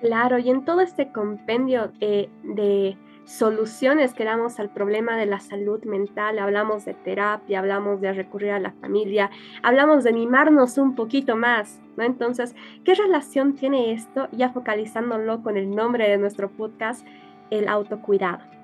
Claro, 0.00 0.38
y 0.38 0.50
en 0.50 0.64
todo 0.64 0.82
este 0.82 1.10
compendio 1.10 1.90
eh, 2.00 2.28
de 2.42 2.96
soluciones 3.24 4.14
que 4.14 4.24
damos 4.24 4.60
al 4.60 4.70
problema 4.70 5.16
de 5.16 5.26
la 5.26 5.40
salud 5.40 5.82
mental, 5.84 6.38
hablamos 6.38 6.84
de 6.84 6.94
terapia, 6.94 7.58
hablamos 7.58 8.00
de 8.00 8.12
recurrir 8.12 8.52
a 8.52 8.60
la 8.60 8.72
familia, 8.72 9.30
hablamos 9.62 10.04
de 10.04 10.12
mimarnos 10.12 10.78
un 10.78 10.94
poquito 10.94 11.34
más, 11.34 11.80
¿no? 11.96 12.04
Entonces, 12.04 12.54
¿qué 12.84 12.94
relación 12.94 13.54
tiene 13.56 13.92
esto, 13.92 14.28
ya 14.32 14.50
focalizándolo 14.50 15.42
con 15.42 15.56
el 15.56 15.74
nombre 15.74 16.08
de 16.08 16.18
nuestro 16.18 16.50
podcast, 16.50 17.04
el 17.50 17.68
autocuidado? 17.68 18.55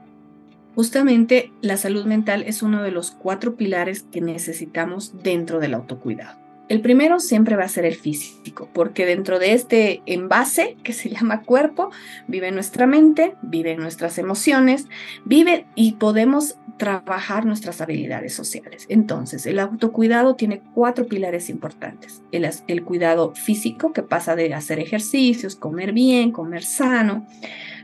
Justamente 0.75 1.53
la 1.61 1.77
salud 1.77 2.07
mental 2.07 2.45
es 2.47 2.63
uno 2.63 2.83
de 2.83 2.91
los 2.91 3.11
cuatro 3.11 3.57
pilares 3.57 4.05
que 4.11 4.21
necesitamos 4.21 5.23
dentro 5.23 5.61
del 5.61 5.75
autocuidado. 5.75 6.41
El 6.69 6.81
primero 6.81 7.21
siempre 7.21 7.57
va 7.57 7.65
a 7.65 7.69
ser 7.69 7.85
el 7.85 7.97
físico, 7.97 8.71
porque 8.73 9.05
dentro 9.05 9.39
de 9.39 9.53
este 9.53 10.01
envase 10.07 10.77
que 10.83 10.95
se 10.95 11.11
llama 11.11 11.43
cuerpo, 11.43 11.91
vive 12.29 12.51
nuestra 12.51 12.87
mente, 12.87 13.35
viven 13.43 13.79
nuestras 13.79 14.17
emociones, 14.17 14.87
vive 15.27 15.67
y 15.75 15.93
podemos 15.93 16.57
trabajar 16.79 17.45
nuestras 17.45 17.83
habilidades 17.83 18.33
sociales. 18.35 18.87
Entonces, 18.89 19.45
el 19.45 19.59
autocuidado 19.59 20.35
tiene 20.35 20.63
cuatro 20.73 21.07
pilares 21.07 21.51
importantes. 21.51 22.23
El 22.33 22.85
cuidado 22.85 23.35
físico, 23.35 23.93
que 23.93 24.03
pasa 24.03 24.35
de 24.35 24.55
hacer 24.55 24.79
ejercicios, 24.79 25.57
comer 25.57 25.93
bien, 25.93 26.33
comer 26.33 26.65
sano, 26.65 27.27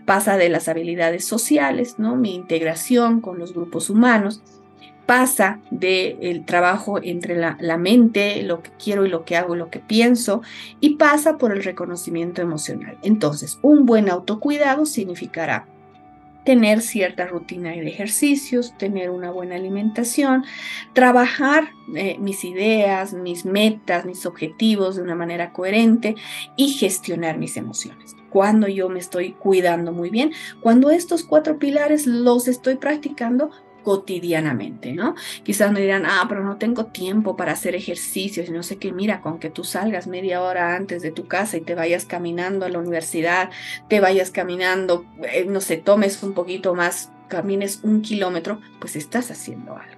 pasa 0.09 0.39
de 0.39 0.49
las 0.49 0.69
habilidades 0.69 1.27
sociales, 1.27 1.97
¿no? 1.99 2.17
Mi 2.17 2.35
integración 2.35 3.21
con 3.21 3.39
los 3.39 3.53
grupos 3.53 3.91
humanos, 3.91 4.41
pasa 5.05 5.61
del 5.71 6.47
trabajo 6.47 6.99
entre 7.03 7.37
la, 7.37 7.77
mente, 7.77 8.43
lo 8.43 8.63
que 8.63 8.71
quiero 8.83 9.05
y 9.05 9.11
lo 9.11 9.27
que 9.27 9.37
hago 9.37 9.55
y 9.55 9.59
lo 9.59 9.69
que 9.69 9.81
pienso, 9.81 10.41
y 10.81 10.95
pasa 10.95 11.37
por 11.37 11.53
el 11.53 11.63
reconocimiento 11.63 12.41
emocional. 12.41 12.97
Entonces, 13.03 13.59
un 13.61 13.85
buen 13.85 14.09
autocuidado 14.09 14.87
significará 14.87 15.67
tener 16.43 16.81
cierta 16.81 17.27
rutina 17.27 17.73
de 17.73 17.87
ejercicios, 17.87 18.73
tener 18.79 19.11
una 19.11 19.31
buena 19.31 19.57
alimentación, 19.57 20.43
trabajar 20.95 21.69
eh, 21.95 22.17
mis 22.19 22.45
ideas, 22.45 23.13
mis 23.13 23.45
metas, 23.45 24.07
mis 24.07 24.25
objetivos 24.25 24.97
de 24.97 25.03
una 25.03 25.15
manera 25.15 25.53
coherente 25.53 26.17
y 26.57 26.71
gestionar 26.71 27.37
mis 27.37 27.59
emociones. 27.59 28.18
Cuando 28.31 28.69
yo 28.69 28.89
me 28.89 28.99
estoy 28.99 29.33
cuidando 29.33 29.93
muy 29.93 30.11
bien, 30.11 30.33
cuando 30.61 30.91
estos 30.91 31.25
cuatro 31.25 31.59
pilares 31.59 32.07
los 32.07 32.49
estoy 32.49 32.77
practicando, 32.77 33.51
cotidianamente, 33.89 34.93
¿no? 34.93 35.15
Quizás 35.45 35.73
me 35.73 35.81
dirán, 35.81 36.05
ah, 36.05 36.27
pero 36.29 36.45
no 36.45 36.59
tengo 36.59 36.87
tiempo 36.87 37.37
para 37.37 37.53
hacer 37.53 37.75
ejercicios 37.75 38.47
y 38.47 38.53
no 38.53 38.63
sé 38.63 38.77
qué, 38.77 38.93
mira, 38.93 39.23
con 39.23 39.39
que 39.39 39.49
tú 39.49 39.65
salgas 39.65 40.07
media 40.07 40.43
hora 40.43 40.77
antes 40.77 41.01
de 41.01 41.11
tu 41.11 41.27
casa 41.27 41.57
y 41.57 41.63
te 41.63 41.75
vayas 41.75 42.05
caminando 42.05 42.67
a 42.67 42.69
la 42.69 42.81
universidad, 42.81 43.49
te 43.89 44.01
vayas 44.01 44.31
caminando, 44.31 45.07
eh, 45.33 45.47
no 45.49 45.63
sé, 45.63 45.79
tomes 45.79 46.23
un 46.23 46.35
poquito 46.35 46.75
más, 46.75 47.11
camines 47.29 47.81
un 47.83 48.03
kilómetro, 48.03 48.61
pues 48.79 48.95
estás 48.95 49.31
haciendo 49.31 49.75
algo. 49.75 49.98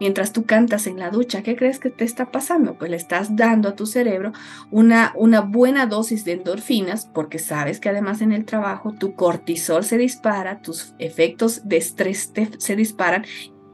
Mientras 0.00 0.32
tú 0.32 0.44
cantas 0.44 0.86
en 0.86 0.98
la 0.98 1.10
ducha, 1.10 1.42
¿qué 1.42 1.56
crees 1.56 1.78
que 1.78 1.90
te 1.90 2.04
está 2.04 2.30
pasando? 2.30 2.74
Pues 2.74 2.90
le 2.90 2.96
estás 2.96 3.36
dando 3.36 3.68
a 3.68 3.76
tu 3.76 3.86
cerebro 3.86 4.32
una, 4.70 5.12
una 5.14 5.40
buena 5.40 5.86
dosis 5.86 6.24
de 6.24 6.32
endorfinas 6.32 7.06
porque 7.06 7.38
sabes 7.38 7.80
que 7.80 7.88
además 7.88 8.20
en 8.20 8.32
el 8.32 8.44
trabajo 8.44 8.92
tu 8.92 9.14
cortisol 9.14 9.84
se 9.84 9.98
dispara, 9.98 10.60
tus 10.60 10.94
efectos 10.98 11.68
de 11.68 11.78
estrés 11.78 12.32
se 12.58 12.76
disparan 12.76 13.24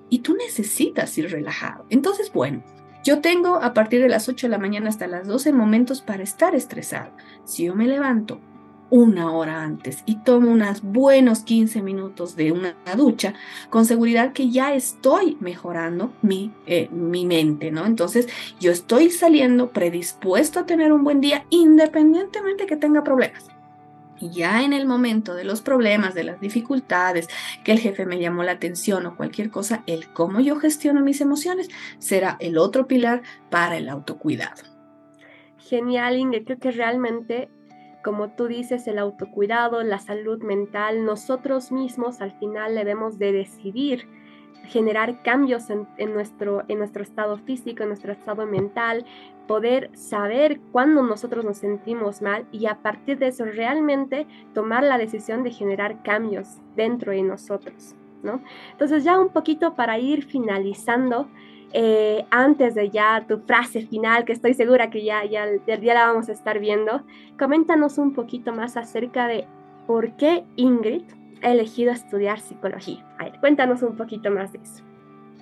y 0.09 0.20
tú 0.20 0.35
necesitas 0.35 1.16
ir 1.18 1.31
relajado. 1.31 1.87
Entonces, 1.90 2.31
bueno, 2.33 2.62
yo 3.03 3.20
tengo 3.20 3.57
a 3.57 3.74
partir 3.74 4.00
de 4.00 4.09
las 4.09 4.29
8 4.29 4.46
de 4.46 4.50
la 4.50 4.59
mañana 4.59 4.88
hasta 4.88 5.07
las 5.07 5.27
12 5.27 5.53
momentos 5.53 6.00
para 6.00 6.22
estar 6.22 6.55
estresado. 6.55 7.11
Si 7.44 7.64
yo 7.64 7.74
me 7.74 7.87
levanto 7.87 8.40
una 8.90 9.33
hora 9.33 9.62
antes 9.62 10.03
y 10.07 10.16
tomo 10.16 10.51
unos 10.51 10.83
buenos 10.83 11.40
15 11.40 11.83
minutos 11.83 12.37
de 12.37 12.53
una 12.53 12.75
ducha, 12.97 13.35
con 13.70 13.85
seguridad 13.85 14.33
que 14.33 14.51
ya 14.51 14.75
estoy 14.75 15.37
mejorando 15.40 16.12
mi, 16.23 16.53
eh, 16.66 16.88
mi 16.90 17.27
mente, 17.27 17.70
¿no? 17.70 17.87
Entonces 17.87 18.29
yo 18.61 18.70
estoy 18.70 19.11
saliendo 19.11 19.70
predispuesto 19.70 20.61
a 20.61 20.66
tener 20.66 20.92
un 20.92 21.05
buen 21.05 21.20
día 21.20 21.44
independientemente 21.51 22.66
que 22.66 22.77
tenga 22.77 23.03
problemas. 23.03 23.49
Y 24.20 24.31
ya 24.31 24.62
en 24.62 24.73
el 24.73 24.87
momento 24.87 25.35
de 25.35 25.44
los 25.44 25.61
problemas, 25.61 26.14
de 26.14 26.25
las 26.25 26.40
dificultades, 26.40 27.29
que 27.64 27.73
el 27.73 27.81
jefe 27.81 28.07
me 28.07 28.20
llamó 28.20 28.42
la 28.42 28.53
atención 28.53 29.07
o 29.07 29.16
cualquier 29.16 29.51
cosa, 29.51 29.83
el 29.87 30.09
cómo 30.12 30.40
yo 30.40 30.57
gestiono 30.57 31.01
mis 31.01 31.20
emociones 31.20 31.68
será 31.99 32.37
el 32.40 32.57
otro 32.57 32.87
pilar 32.87 33.23
para 33.51 33.77
el 33.77 33.88
autocuidado. 33.88 34.62
Genial, 35.59 36.16
Inge. 36.16 36.44
Creo 36.44 36.59
que 36.59 36.70
realmente 36.70 37.49
como 38.05 38.29
tú 38.29 38.47
dices, 38.47 38.87
el 38.87 38.99
autocuidado, 38.99 39.83
la 39.83 39.99
salud 39.99 40.43
mental, 40.43 41.05
nosotros 41.05 41.73
mismos 41.73 42.21
al 42.21 42.33
final 42.33 42.75
debemos 42.75 43.19
de 43.19 43.33
decidir 43.33 44.07
generar 44.67 45.23
cambios 45.23 45.69
en, 45.71 45.87
nuestro, 46.12 46.64
en 46.69 46.79
nuestro 46.79 47.03
estado 47.03 47.38
físico, 47.38 47.83
en 47.83 47.88
nuestro 47.88 48.12
estado 48.12 48.47
mental, 48.47 49.05
poder 49.47 49.90
saber 49.95 50.61
cuándo 50.73 51.03
nosotros 51.03 51.45
nos 51.45 51.59
sentimos 51.59 52.23
mal 52.23 52.47
y 52.53 52.67
a 52.67 52.77
partir 52.77 53.19
de 53.19 53.29
eso 53.29 53.45
realmente 53.45 54.27
tomar 54.55 54.85
la 54.85 54.99
decisión 54.99 55.43
de 55.43 55.51
generar 55.51 56.03
cambios 56.03 56.59
dentro 56.77 57.12
de 57.12 57.23
nosotros, 57.23 57.95
¿no? 58.23 58.43
Entonces 58.73 59.05
ya 59.05 59.19
un 59.19 59.31
poquito 59.31 59.75
para 59.75 59.99
ir 59.99 60.25
finalizando, 60.25 61.29
eh, 61.76 62.24
antes 62.30 62.76
de 62.76 62.88
ya 62.88 63.24
tu 63.26 63.40
frase 63.40 63.84
final, 63.84 64.24
que 64.24 64.32
estoy 64.32 64.54
segura 64.54 64.90
que 64.90 65.04
ya, 65.04 65.24
ya, 65.24 65.46
ya 65.66 65.94
la 65.94 66.06
vamos 66.06 66.28
a 66.28 66.32
estar 66.32 66.60
viendo, 66.60 67.02
coméntanos 67.37 67.98
un 67.98 68.14
poquito 68.14 68.52
más 68.52 68.76
acerca 68.76 69.26
de 69.26 69.44
por 69.88 70.16
qué 70.16 70.44
Ingrid 70.54 71.02
ha 71.42 71.50
elegido 71.50 71.90
estudiar 71.90 72.38
psicología. 72.38 73.04
A 73.18 73.24
ver, 73.24 73.40
cuéntanos 73.40 73.82
un 73.82 73.96
poquito 73.96 74.30
más 74.30 74.52
de 74.52 74.60
eso. 74.60 74.84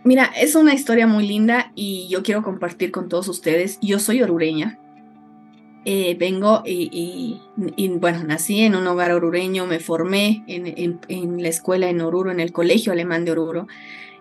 Mira, 0.04 0.30
es 0.34 0.54
una 0.54 0.72
historia 0.72 1.06
muy 1.06 1.28
linda 1.28 1.70
y 1.74 2.08
yo 2.08 2.22
quiero 2.22 2.42
compartir 2.42 2.92
con 2.92 3.10
todos 3.10 3.28
ustedes. 3.28 3.78
Yo 3.82 3.98
soy 3.98 4.22
orureña. 4.22 4.78
Eh, 5.84 6.16
vengo 6.18 6.62
y, 6.64 7.40
bueno, 7.98 8.24
nací 8.24 8.60
en 8.60 8.74
un 8.74 8.86
hogar 8.86 9.12
orureño, 9.12 9.66
me 9.66 9.80
formé 9.80 10.44
en, 10.46 10.66
en, 10.66 11.00
en, 11.08 11.42
la 11.42 11.48
escuela 11.48 11.90
en 11.90 12.00
Oruro, 12.00 12.30
en 12.30 12.40
el 12.40 12.52
colegio 12.52 12.92
alemán 12.92 13.24
de 13.24 13.32
Oruro 13.32 13.66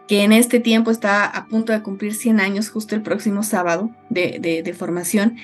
que 0.08 0.24
en 0.24 0.34
este 0.34 0.60
tiempo 0.60 0.92
está 0.92 1.26
a 1.26 1.46
punto 1.46 1.72
de 1.72 1.82
cumplir 1.82 2.14
100 2.14 2.40
años, 2.40 2.70
justo 2.70 2.96
el 2.96 3.02
próximo 3.02 3.44
sábado 3.44 3.92
de, 4.10 4.76
formación. 4.78 5.38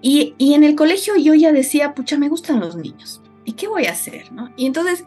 Y, 0.00 0.34
y, 0.38 0.54
en 0.54 0.64
el 0.64 0.74
colegio 0.74 1.16
yo 1.16 1.34
ya 1.34 1.52
decía, 1.52 1.94
pucha, 1.94 2.18
me 2.18 2.28
gustan 2.28 2.60
los 2.60 2.76
niños. 2.76 3.20
¿Y 3.44 3.52
qué 3.52 3.68
voy 3.68 3.86
a 3.86 3.92
hacer? 3.92 4.32
¿no? 4.32 4.50
Y 4.56 4.66
entonces 4.66 5.04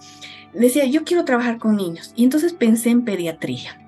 decía, 0.54 0.86
yo 0.86 1.04
quiero 1.04 1.26
trabajar 1.26 1.58
con 1.58 1.76
niños. 1.76 2.14
Y 2.16 2.24
entonces 2.24 2.54
pensé 2.54 2.90
en 2.90 3.04
pediatría. 3.04 3.82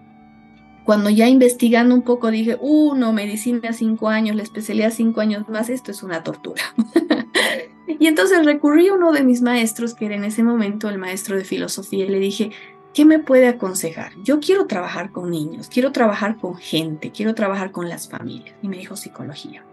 Cuando 0.85 1.09
ya 1.09 1.27
investigando 1.27 1.93
un 1.93 2.01
poco 2.01 2.31
dije, 2.31 2.57
uh, 2.61 2.95
no, 2.95 3.11
medicina 3.11 3.73
cinco 3.73 4.07
años, 4.07 4.37
la 4.37 4.43
especialidad 4.43 4.93
cinco 4.93 5.19
años 5.19 5.49
más, 5.49 5.69
esto 5.69 5.91
es 5.91 6.01
una 6.01 6.23
tortura. 6.23 6.63
y 7.99 8.07
entonces 8.07 8.45
recurrí 8.45 8.87
a 8.87 8.93
uno 8.93 9.11
de 9.11 9.23
mis 9.23 9.41
maestros, 9.41 9.93
que 9.93 10.05
era 10.05 10.15
en 10.15 10.23
ese 10.23 10.43
momento 10.43 10.87
el 10.87 10.97
maestro 10.97 11.35
de 11.35 11.43
filosofía, 11.43 12.05
y 12.05 12.09
le 12.09 12.19
dije, 12.19 12.51
¿qué 12.97 13.05
me 13.05 13.19
puede 13.19 13.47
aconsejar? 13.47 14.13
Yo 14.23 14.39
quiero 14.39 14.65
trabajar 14.65 15.11
con 15.11 15.29
niños, 15.29 15.69
quiero 15.71 15.91
trabajar 15.91 16.37
con 16.37 16.57
gente, 16.57 17.11
quiero 17.11 17.35
trabajar 17.35 17.69
con 17.69 17.89
las 17.89 18.09
familias. 18.09 18.55
Y 18.63 18.69
me 18.69 18.77
dijo 18.79 18.95
psicología. 18.95 19.63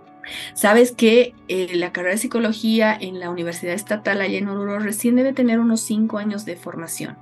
Sabes 0.52 0.92
que 0.92 1.34
eh, 1.48 1.74
la 1.74 1.90
carrera 1.90 2.16
de 2.16 2.20
psicología 2.20 2.94
en 2.94 3.20
la 3.20 3.30
Universidad 3.30 3.72
Estatal 3.72 4.20
allá 4.20 4.36
en 4.36 4.48
Oruro 4.48 4.78
recién 4.78 5.16
debe 5.16 5.32
tener 5.32 5.58
unos 5.58 5.80
cinco 5.80 6.18
años 6.18 6.44
de 6.44 6.56
formación. 6.56 7.16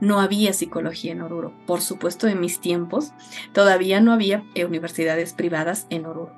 No 0.00 0.18
había 0.18 0.52
psicología 0.52 1.12
en 1.12 1.20
Oruro. 1.20 1.52
Por 1.64 1.80
supuesto, 1.80 2.26
en 2.26 2.40
mis 2.40 2.58
tiempos 2.58 3.12
todavía 3.52 4.00
no 4.00 4.12
había 4.12 4.42
eh, 4.56 4.64
universidades 4.64 5.32
privadas 5.32 5.86
en 5.90 6.06
Oruro. 6.06 6.32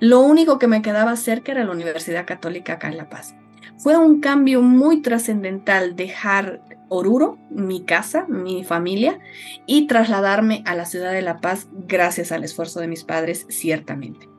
Lo 0.00 0.20
único 0.20 0.58
que 0.58 0.66
me 0.66 0.82
quedaba 0.82 1.16
cerca 1.16 1.52
era 1.52 1.64
la 1.64 1.72
Universidad 1.72 2.26
Católica 2.26 2.74
acá 2.74 2.88
en 2.88 2.98
La 2.98 3.08
Paz. 3.08 3.34
Fue 3.82 3.96
un 3.96 4.20
cambio 4.20 4.62
muy 4.62 5.02
trascendental 5.02 5.96
dejar 5.96 6.62
Oruro, 6.88 7.38
mi 7.50 7.84
casa, 7.84 8.26
mi 8.28 8.64
familia, 8.64 9.20
y 9.66 9.86
trasladarme 9.86 10.62
a 10.66 10.74
la 10.74 10.84
ciudad 10.84 11.12
de 11.12 11.22
La 11.22 11.40
Paz 11.40 11.68
gracias 11.86 12.32
al 12.32 12.44
esfuerzo 12.44 12.80
de 12.80 12.88
mis 12.88 13.04
padres, 13.04 13.46
ciertamente 13.48 14.30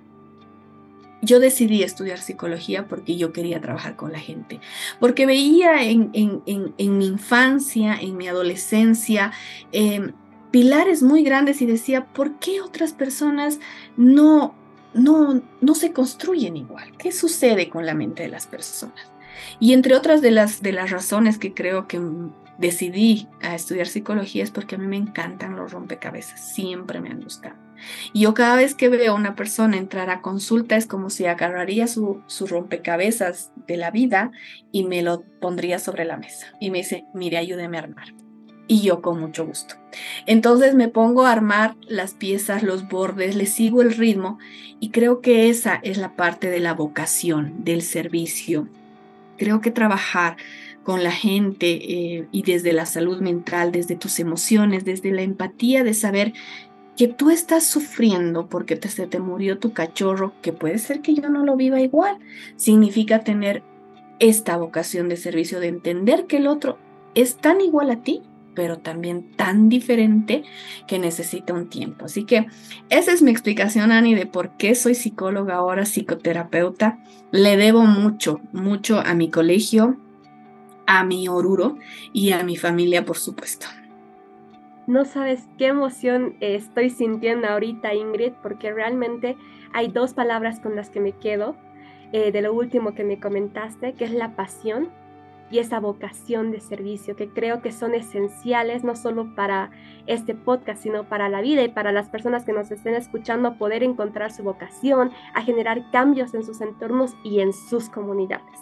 yo 1.22 1.40
decidí 1.40 1.84
estudiar 1.84 2.20
psicología 2.20 2.88
porque 2.88 3.16
yo 3.16 3.32
quería 3.32 3.62
trabajar 3.62 3.96
con 3.96 4.12
la 4.12 4.20
gente, 4.20 4.60
porque 5.00 5.26
veía 5.26 5.84
en, 5.84 6.12
mi 6.78 7.08
infancia, 7.08 7.96
en 8.00 8.18
mi 8.18 8.28
adolescencia, 8.28 9.32
em, 9.72 10.14
pilares 10.50 11.04
muy 11.04 11.24
grandes 11.24 11.62
y 11.62 11.66
decía, 11.66 12.08
¿por 12.08 12.40
qué 12.40 12.62
otras 12.62 12.94
personas 12.94 13.60
no, 13.98 14.56
no, 14.94 15.42
no 15.62 15.76
se 15.76 15.94
construyen 15.94 16.58
igual? 16.58 16.92
¿Qué 16.98 17.12
sucede 17.12 17.70
con 17.70 17.86
la 17.86 17.94
mente 17.94 18.24
de 18.24 18.30
las 18.30 18.48
personas? 18.48 19.11
Y 19.60 19.74
entre 19.74 19.96
otras 19.96 20.22
de 20.22 20.32
las, 20.32 20.62
de 20.62 20.72
las 20.72 20.92
razones 20.92 21.38
que 21.38 21.54
creo 21.54 21.88
que 21.88 22.00
decidí 22.58 23.28
a 23.42 23.56
estudiar 23.56 23.88
psicología 23.88 24.44
es 24.44 24.52
porque 24.52 24.76
a 24.76 24.78
mí 24.78 24.88
me 24.88 24.98
encantan 24.98 25.56
los 25.56 25.72
rompecabezas, 25.72 26.54
siempre 26.54 27.02
me 27.02 27.10
han 27.10 27.22
gustado. 27.22 27.56
Y 28.14 28.22
yo 28.22 28.34
cada 28.34 28.56
vez 28.56 28.76
que 28.76 28.90
veo 28.90 29.14
a 29.14 29.16
una 29.16 29.36
persona 29.36 29.78
entrar 29.78 30.10
a 30.10 30.22
consulta 30.22 30.76
es 30.76 30.86
como 30.86 31.10
si 31.10 31.26
agarraría 31.26 31.88
su, 31.88 32.22
su 32.28 32.46
rompecabezas 32.46 33.52
de 33.68 33.78
la 33.78 33.90
vida 33.90 34.32
y 34.72 34.84
me 34.84 35.02
lo 35.02 35.24
pondría 35.42 35.80
sobre 35.80 36.06
la 36.06 36.18
mesa. 36.18 36.48
Y 36.60 36.70
me 36.70 36.80
dice, 36.80 37.06
mire, 37.14 37.38
ayúdeme 37.38 37.78
a 37.78 37.82
armar. 37.82 38.14
Y 38.68 38.82
yo 38.82 39.02
con 39.02 39.20
mucho 39.20 39.46
gusto. 39.46 39.76
Entonces 40.28 40.76
me 40.76 40.88
pongo 40.88 41.26
a 41.26 41.32
armar 41.32 41.76
las 41.88 42.14
piezas, 42.14 42.64
los 42.64 42.88
bordes, 42.88 43.36
le 43.36 43.46
sigo 43.46 43.82
el 43.82 43.94
ritmo 43.94 44.38
y 44.80 44.92
creo 44.92 45.20
que 45.20 45.50
esa 45.50 45.80
es 45.84 45.98
la 45.98 46.16
parte 46.16 46.50
de 46.50 46.60
la 46.60 46.74
vocación, 46.74 47.64
del 47.64 47.82
servicio. 47.82 48.70
Creo 49.42 49.60
que 49.60 49.72
trabajar 49.72 50.38
con 50.84 51.04
la 51.04 51.10
gente 51.10 51.72
eh, 51.72 52.28
y 52.32 52.44
desde 52.44 52.74
la 52.74 52.86
salud 52.86 53.22
mental, 53.22 53.72
desde 53.72 53.96
tus 53.96 54.20
emociones, 54.20 54.86
desde 54.86 55.12
la 55.12 55.24
empatía 55.24 55.84
de 55.84 55.96
saber 55.96 56.34
que 56.96 57.08
tú 57.08 57.32
estás 57.32 57.64
sufriendo 57.64 58.46
porque 58.50 58.76
te, 58.76 58.88
se 58.88 59.08
te 59.08 59.20
murió 59.20 59.58
tu 59.58 59.74
cachorro, 59.74 60.32
que 60.44 60.54
puede 60.54 60.78
ser 60.78 61.02
que 61.02 61.16
yo 61.16 61.28
no 61.28 61.44
lo 61.44 61.56
viva 61.56 61.82
igual, 61.82 62.20
significa 62.56 63.24
tener 63.24 63.64
esta 64.20 64.58
vocación 64.58 65.10
de 65.10 65.18
servicio, 65.18 65.60
de 65.60 65.70
entender 65.70 66.28
que 66.28 66.38
el 66.38 66.46
otro 66.46 66.78
es 67.16 67.38
tan 67.38 67.62
igual 67.62 67.90
a 67.90 68.04
ti, 68.04 68.22
pero 68.56 68.80
también 68.80 69.32
tan 69.36 69.70
diferente 69.70 70.44
que 70.88 71.00
necesita 71.00 71.54
un 71.54 71.70
tiempo. 71.70 72.06
Así 72.06 72.26
que 72.26 72.48
esa 72.90 73.12
es 73.12 73.22
mi 73.22 73.32
explicación, 73.32 73.92
Ani, 73.92 74.16
de 74.16 74.26
por 74.26 74.58
qué 74.58 74.76
soy 74.76 74.96
psicóloga 74.96 75.56
ahora, 75.56 75.86
psicoterapeuta. 75.86 77.00
Le 77.32 77.58
debo 77.58 77.84
mucho, 77.84 78.42
mucho 78.52 79.00
a 79.00 79.14
mi 79.14 79.30
colegio, 79.30 79.98
a 80.86 81.04
mi 81.04 81.28
Oruro 81.28 81.78
y 82.14 82.32
a 82.32 82.44
mi 82.44 82.58
familia, 82.58 83.06
por 83.06 83.18
supuesto. 83.18 83.68
No 84.88 85.06
sabes 85.06 85.48
qué 85.58 85.68
emoción 85.68 86.36
estoy 86.40 86.90
sintiendo 86.90 87.48
ahorita, 87.48 87.94
Ingrid, 87.94 88.34
porque 88.42 88.74
realmente 88.74 89.38
hay 89.74 89.88
dos 89.88 90.14
palabras 90.14 90.60
con 90.60 90.76
las 90.76 90.90
que 90.90 91.00
me 91.00 91.14
quedo 91.14 91.56
eh, 92.12 92.32
de 92.32 92.42
lo 92.42 92.54
último 92.54 92.94
que 92.94 93.06
me 93.06 93.20
comentaste, 93.20 93.94
que 93.94 94.04
es 94.04 94.12
la 94.12 94.36
pasión 94.36 94.90
y 95.52 95.60
esa 95.60 95.80
vocación 95.80 96.52
de 96.52 96.62
servicio, 96.62 97.16
que 97.16 97.30
creo 97.30 97.62
que 97.62 97.72
son 97.72 97.94
esenciales 97.94 98.84
no 98.84 98.96
solo 98.96 99.36
para 99.36 99.70
este 100.08 100.34
podcast, 100.34 100.82
sino 100.82 101.04
para 101.04 101.30
la 101.30 101.42
vida 101.42 101.62
y 101.64 101.70
para 101.70 101.92
las 101.92 102.10
personas 102.10 102.46
que 102.46 102.54
nos 102.54 102.72
estén 102.72 102.96
escuchando 102.96 103.58
poder 103.58 103.84
encontrar 103.84 104.32
su 104.32 104.44
vocación, 104.44 105.12
a 105.34 105.42
generar 105.42 105.92
cambios 105.92 106.34
en 106.34 106.44
sus 106.44 106.62
entornos 106.62 107.16
y 107.24 107.42
en 107.42 107.54
sus 107.54 107.90
comunidades. 107.90 108.60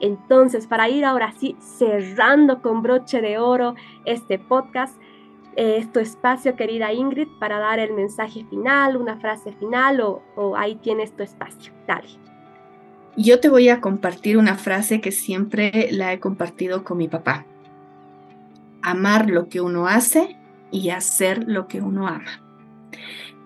Entonces, 0.00 0.66
para 0.66 0.88
ir 0.88 1.04
ahora 1.04 1.32
sí 1.32 1.56
cerrando 1.60 2.62
con 2.62 2.82
broche 2.82 3.20
de 3.20 3.38
oro 3.38 3.74
este 4.06 4.38
podcast, 4.38 4.98
es 5.56 5.92
tu 5.92 6.00
espacio, 6.00 6.56
querida 6.56 6.92
Ingrid, 6.92 7.28
para 7.38 7.58
dar 7.58 7.80
el 7.80 7.92
mensaje 7.92 8.44
final, 8.44 8.96
una 8.96 9.16
frase 9.16 9.52
final 9.52 10.00
o, 10.00 10.56
ahí 10.56 10.76
tienes 10.76 11.14
tu 11.14 11.22
espacio. 11.22 11.72
Dale. 11.86 12.29
Yo 13.16 13.40
te 13.40 13.48
voy 13.48 13.68
a 13.68 13.80
compartir 13.80 14.38
una 14.38 14.56
frase 14.56 15.00
que 15.00 15.12
siempre 15.12 15.88
la 15.90 16.12
he 16.12 16.20
compartido 16.20 16.84
con 16.84 16.98
mi 16.98 17.08
papá. 17.08 17.44
Amar 18.82 19.28
lo 19.28 19.48
que 19.48 19.60
uno 19.60 19.86
hace 19.86 20.36
y 20.70 20.90
hacer 20.90 21.44
lo 21.46 21.66
que 21.66 21.80
uno 21.80 22.06
ama. 22.06 22.42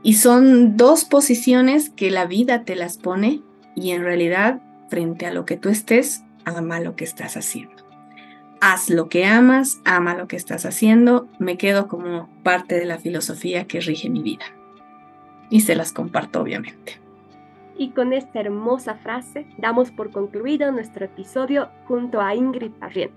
Y 0.03 0.15
son 0.15 0.77
dos 0.77 1.05
posiciones 1.05 1.91
que 1.91 2.11
la 2.11 2.27
vida 2.27 2.65
te 2.65 2.77
las 2.77 2.99
pone 2.99 3.41
y 3.75 3.91
en 3.91 4.03
realidad 4.03 4.61
frente 4.91 5.27
a 5.27 5.33
lo 5.33 5.45
que 5.45 5.57
tú 5.57 5.71
estés, 5.71 6.23
ama 6.45 6.79
lo 6.81 6.95
que 6.95 7.05
estás 7.05 7.37
haciendo 7.37 7.85
haz 8.65 8.89
lo 8.89 9.11
que 9.11 9.27
amas, 9.27 9.79
ama 9.85 10.15
lo 10.15 10.27
que 10.27 10.37
estás 10.37 10.65
haciendo, 10.65 11.29
me 11.39 11.59
quedo 11.59 11.87
como 11.87 12.31
parte 12.43 12.77
de 12.77 12.87
la 12.87 12.99
filosofía 12.99 13.67
que 13.67 13.81
rige 13.81 14.09
mi 14.09 14.23
vida. 14.23 14.47
Y 15.51 15.61
se 15.61 15.75
las 15.75 15.93
comparto 15.93 16.41
obviamente. 16.41 17.04
Y 17.77 17.91
con 17.91 18.13
esta 18.13 18.41
hermosa 18.41 18.95
frase 18.95 19.47
damos 19.59 19.91
por 19.91 20.11
concluido 20.11 20.71
nuestro 20.73 21.05
episodio 21.05 21.71
junto 21.87 22.21
a 22.21 22.35
Ingrid 22.35 22.73
Parrien. 22.73 23.11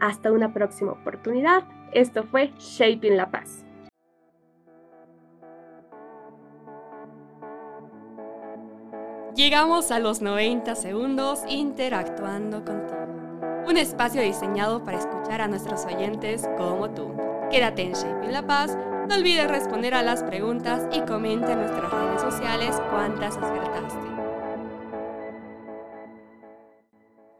Hasta 0.00 0.32
una 0.32 0.52
próxima 0.52 0.92
oportunidad. 0.92 1.64
Esto 1.92 2.24
fue 2.24 2.52
Shaping 2.58 3.16
La 3.16 3.30
Paz. 3.30 3.64
Llegamos 9.34 9.90
a 9.92 10.00
los 10.00 10.20
90 10.20 10.74
segundos 10.74 11.42
interactuando 11.48 12.64
contigo 12.64 12.98
un 13.68 13.76
espacio 13.76 14.22
diseñado 14.22 14.82
para 14.82 14.98
escuchar 14.98 15.42
a 15.42 15.48
nuestros 15.48 15.84
oyentes 15.84 16.48
como 16.56 16.90
tú. 16.90 17.14
Quédate 17.50 17.82
en 17.82 17.92
Shaping 17.92 18.32
La 18.32 18.46
Paz, 18.46 18.76
no 19.08 19.14
olvides 19.14 19.48
responder 19.48 19.94
a 19.94 20.02
las 20.02 20.22
preguntas 20.22 20.86
y 20.94 21.00
comenta 21.00 21.52
en 21.52 21.60
nuestras 21.60 21.90
redes 21.90 22.20
sociales 22.20 22.76
cuántas 22.90 23.38
acertaste. 23.38 24.06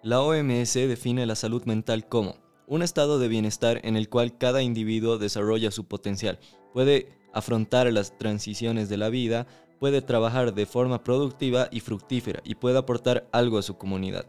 La 0.02 0.22
OMS 0.22 0.72
define 0.72 1.26
la 1.26 1.34
salud 1.34 1.64
mental 1.64 2.08
como 2.08 2.36
un 2.66 2.82
estado 2.82 3.18
de 3.18 3.28
bienestar 3.28 3.80
en 3.82 3.96
el 3.96 4.08
cual 4.08 4.38
cada 4.38 4.62
individuo 4.62 5.18
desarrolla 5.18 5.70
su 5.70 5.84
potencial, 5.84 6.38
puede 6.72 7.08
afrontar 7.34 7.92
las 7.92 8.16
transiciones 8.16 8.88
de 8.88 8.96
la 8.96 9.10
vida, 9.10 9.46
puede 9.78 10.00
trabajar 10.00 10.54
de 10.54 10.64
forma 10.64 11.04
productiva 11.04 11.68
y 11.70 11.80
fructífera 11.80 12.40
y 12.44 12.54
puede 12.54 12.78
aportar 12.78 13.28
algo 13.30 13.58
a 13.58 13.62
su 13.62 13.76
comunidad. 13.76 14.24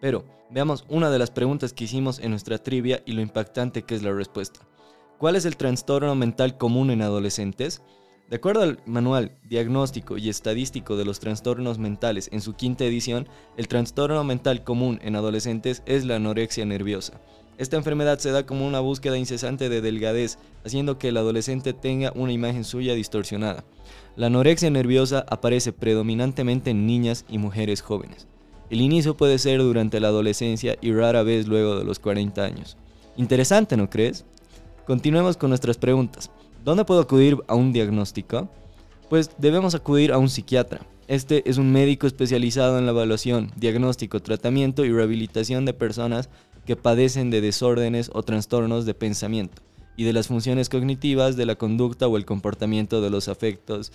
Pero 0.00 0.24
veamos 0.48 0.84
una 0.88 1.10
de 1.10 1.18
las 1.18 1.32
preguntas 1.32 1.72
que 1.72 1.84
hicimos 1.84 2.20
en 2.20 2.30
nuestra 2.30 2.58
trivia 2.58 3.02
y 3.04 3.12
lo 3.12 3.20
impactante 3.20 3.82
que 3.82 3.96
es 3.96 4.02
la 4.04 4.12
respuesta. 4.12 4.60
¿Cuál 5.18 5.36
es 5.36 5.44
el 5.44 5.56
trastorno 5.56 6.14
mental 6.16 6.58
común 6.58 6.90
en 6.90 7.00
adolescentes? 7.00 7.82
De 8.28 8.36
acuerdo 8.36 8.62
al 8.62 8.80
Manual 8.84 9.38
Diagnóstico 9.44 10.18
y 10.18 10.28
Estadístico 10.28 10.96
de 10.96 11.04
los 11.04 11.20
Trastornos 11.20 11.78
Mentales 11.78 12.28
en 12.32 12.40
su 12.40 12.54
quinta 12.54 12.84
edición, 12.84 13.28
el 13.56 13.68
trastorno 13.68 14.24
mental 14.24 14.64
común 14.64 14.98
en 15.02 15.14
adolescentes 15.14 15.82
es 15.86 16.04
la 16.04 16.16
anorexia 16.16 16.64
nerviosa. 16.64 17.20
Esta 17.58 17.76
enfermedad 17.76 18.18
se 18.18 18.32
da 18.32 18.44
como 18.44 18.66
una 18.66 18.80
búsqueda 18.80 19.16
incesante 19.16 19.68
de 19.68 19.80
delgadez, 19.80 20.38
haciendo 20.64 20.98
que 20.98 21.08
el 21.08 21.16
adolescente 21.16 21.72
tenga 21.72 22.10
una 22.16 22.32
imagen 22.32 22.64
suya 22.64 22.94
distorsionada. 22.94 23.62
La 24.16 24.26
anorexia 24.26 24.70
nerviosa 24.70 25.24
aparece 25.28 25.72
predominantemente 25.72 26.70
en 26.70 26.86
niñas 26.86 27.24
y 27.28 27.38
mujeres 27.38 27.82
jóvenes. 27.82 28.26
El 28.68 28.80
inicio 28.80 29.16
puede 29.16 29.38
ser 29.38 29.60
durante 29.60 30.00
la 30.00 30.08
adolescencia 30.08 30.76
y 30.80 30.92
rara 30.92 31.22
vez 31.22 31.46
luego 31.46 31.78
de 31.78 31.84
los 31.84 32.00
40 32.00 32.42
años. 32.42 32.76
Interesante, 33.16 33.76
¿no 33.76 33.88
crees? 33.88 34.24
Continuemos 34.86 35.38
con 35.38 35.48
nuestras 35.48 35.78
preguntas. 35.78 36.30
¿Dónde 36.62 36.84
puedo 36.84 37.00
acudir 37.00 37.38
a 37.48 37.54
un 37.54 37.72
diagnóstico? 37.72 38.50
Pues 39.08 39.30
debemos 39.38 39.74
acudir 39.74 40.12
a 40.12 40.18
un 40.18 40.28
psiquiatra. 40.28 40.86
Este 41.08 41.48
es 41.48 41.56
un 41.56 41.72
médico 41.72 42.06
especializado 42.06 42.78
en 42.78 42.84
la 42.84 42.92
evaluación, 42.92 43.50
diagnóstico, 43.56 44.20
tratamiento 44.20 44.84
y 44.84 44.92
rehabilitación 44.92 45.64
de 45.64 45.72
personas 45.72 46.28
que 46.66 46.76
padecen 46.76 47.30
de 47.30 47.40
desórdenes 47.40 48.10
o 48.12 48.22
trastornos 48.22 48.84
de 48.84 48.92
pensamiento 48.92 49.62
y 49.96 50.04
de 50.04 50.12
las 50.12 50.28
funciones 50.28 50.68
cognitivas 50.68 51.36
de 51.36 51.46
la 51.46 51.54
conducta 51.54 52.06
o 52.06 52.18
el 52.18 52.26
comportamiento 52.26 53.00
de 53.00 53.08
los 53.08 53.28
afectos 53.28 53.90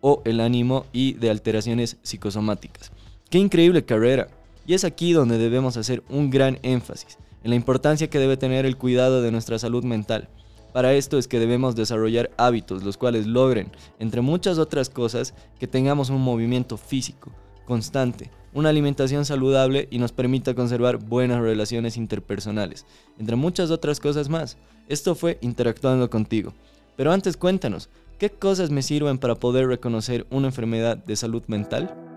o 0.00 0.22
el 0.24 0.38
ánimo 0.38 0.86
y 0.92 1.14
de 1.14 1.30
alteraciones 1.30 1.96
psicosomáticas. 2.02 2.92
¡Qué 3.28 3.38
increíble 3.38 3.84
carrera! 3.84 4.28
Y 4.68 4.74
es 4.74 4.84
aquí 4.84 5.12
donde 5.12 5.38
debemos 5.38 5.76
hacer 5.76 6.04
un 6.08 6.30
gran 6.30 6.60
énfasis, 6.62 7.18
la 7.48 7.54
importancia 7.54 8.10
que 8.10 8.18
debe 8.18 8.36
tener 8.36 8.66
el 8.66 8.76
cuidado 8.76 9.22
de 9.22 9.32
nuestra 9.32 9.58
salud 9.58 9.82
mental. 9.82 10.28
Para 10.74 10.92
esto 10.92 11.16
es 11.16 11.28
que 11.28 11.38
debemos 11.38 11.74
desarrollar 11.74 12.30
hábitos 12.36 12.84
los 12.84 12.98
cuales 12.98 13.26
logren, 13.26 13.72
entre 13.98 14.20
muchas 14.20 14.58
otras 14.58 14.90
cosas, 14.90 15.32
que 15.58 15.66
tengamos 15.66 16.10
un 16.10 16.20
movimiento 16.20 16.76
físico, 16.76 17.32
constante, 17.64 18.30
una 18.52 18.68
alimentación 18.68 19.24
saludable 19.24 19.88
y 19.90 19.98
nos 19.98 20.12
permita 20.12 20.54
conservar 20.54 20.98
buenas 20.98 21.40
relaciones 21.40 21.96
interpersonales, 21.96 22.84
entre 23.18 23.34
muchas 23.34 23.70
otras 23.70 23.98
cosas 23.98 24.28
más. 24.28 24.58
Esto 24.86 25.14
fue 25.14 25.38
Interactuando 25.40 26.10
contigo. 26.10 26.52
Pero 26.96 27.12
antes 27.12 27.38
cuéntanos, 27.38 27.88
¿qué 28.18 28.28
cosas 28.28 28.70
me 28.70 28.82
sirven 28.82 29.16
para 29.16 29.36
poder 29.36 29.68
reconocer 29.68 30.26
una 30.28 30.48
enfermedad 30.48 30.98
de 30.98 31.16
salud 31.16 31.42
mental? 31.46 32.07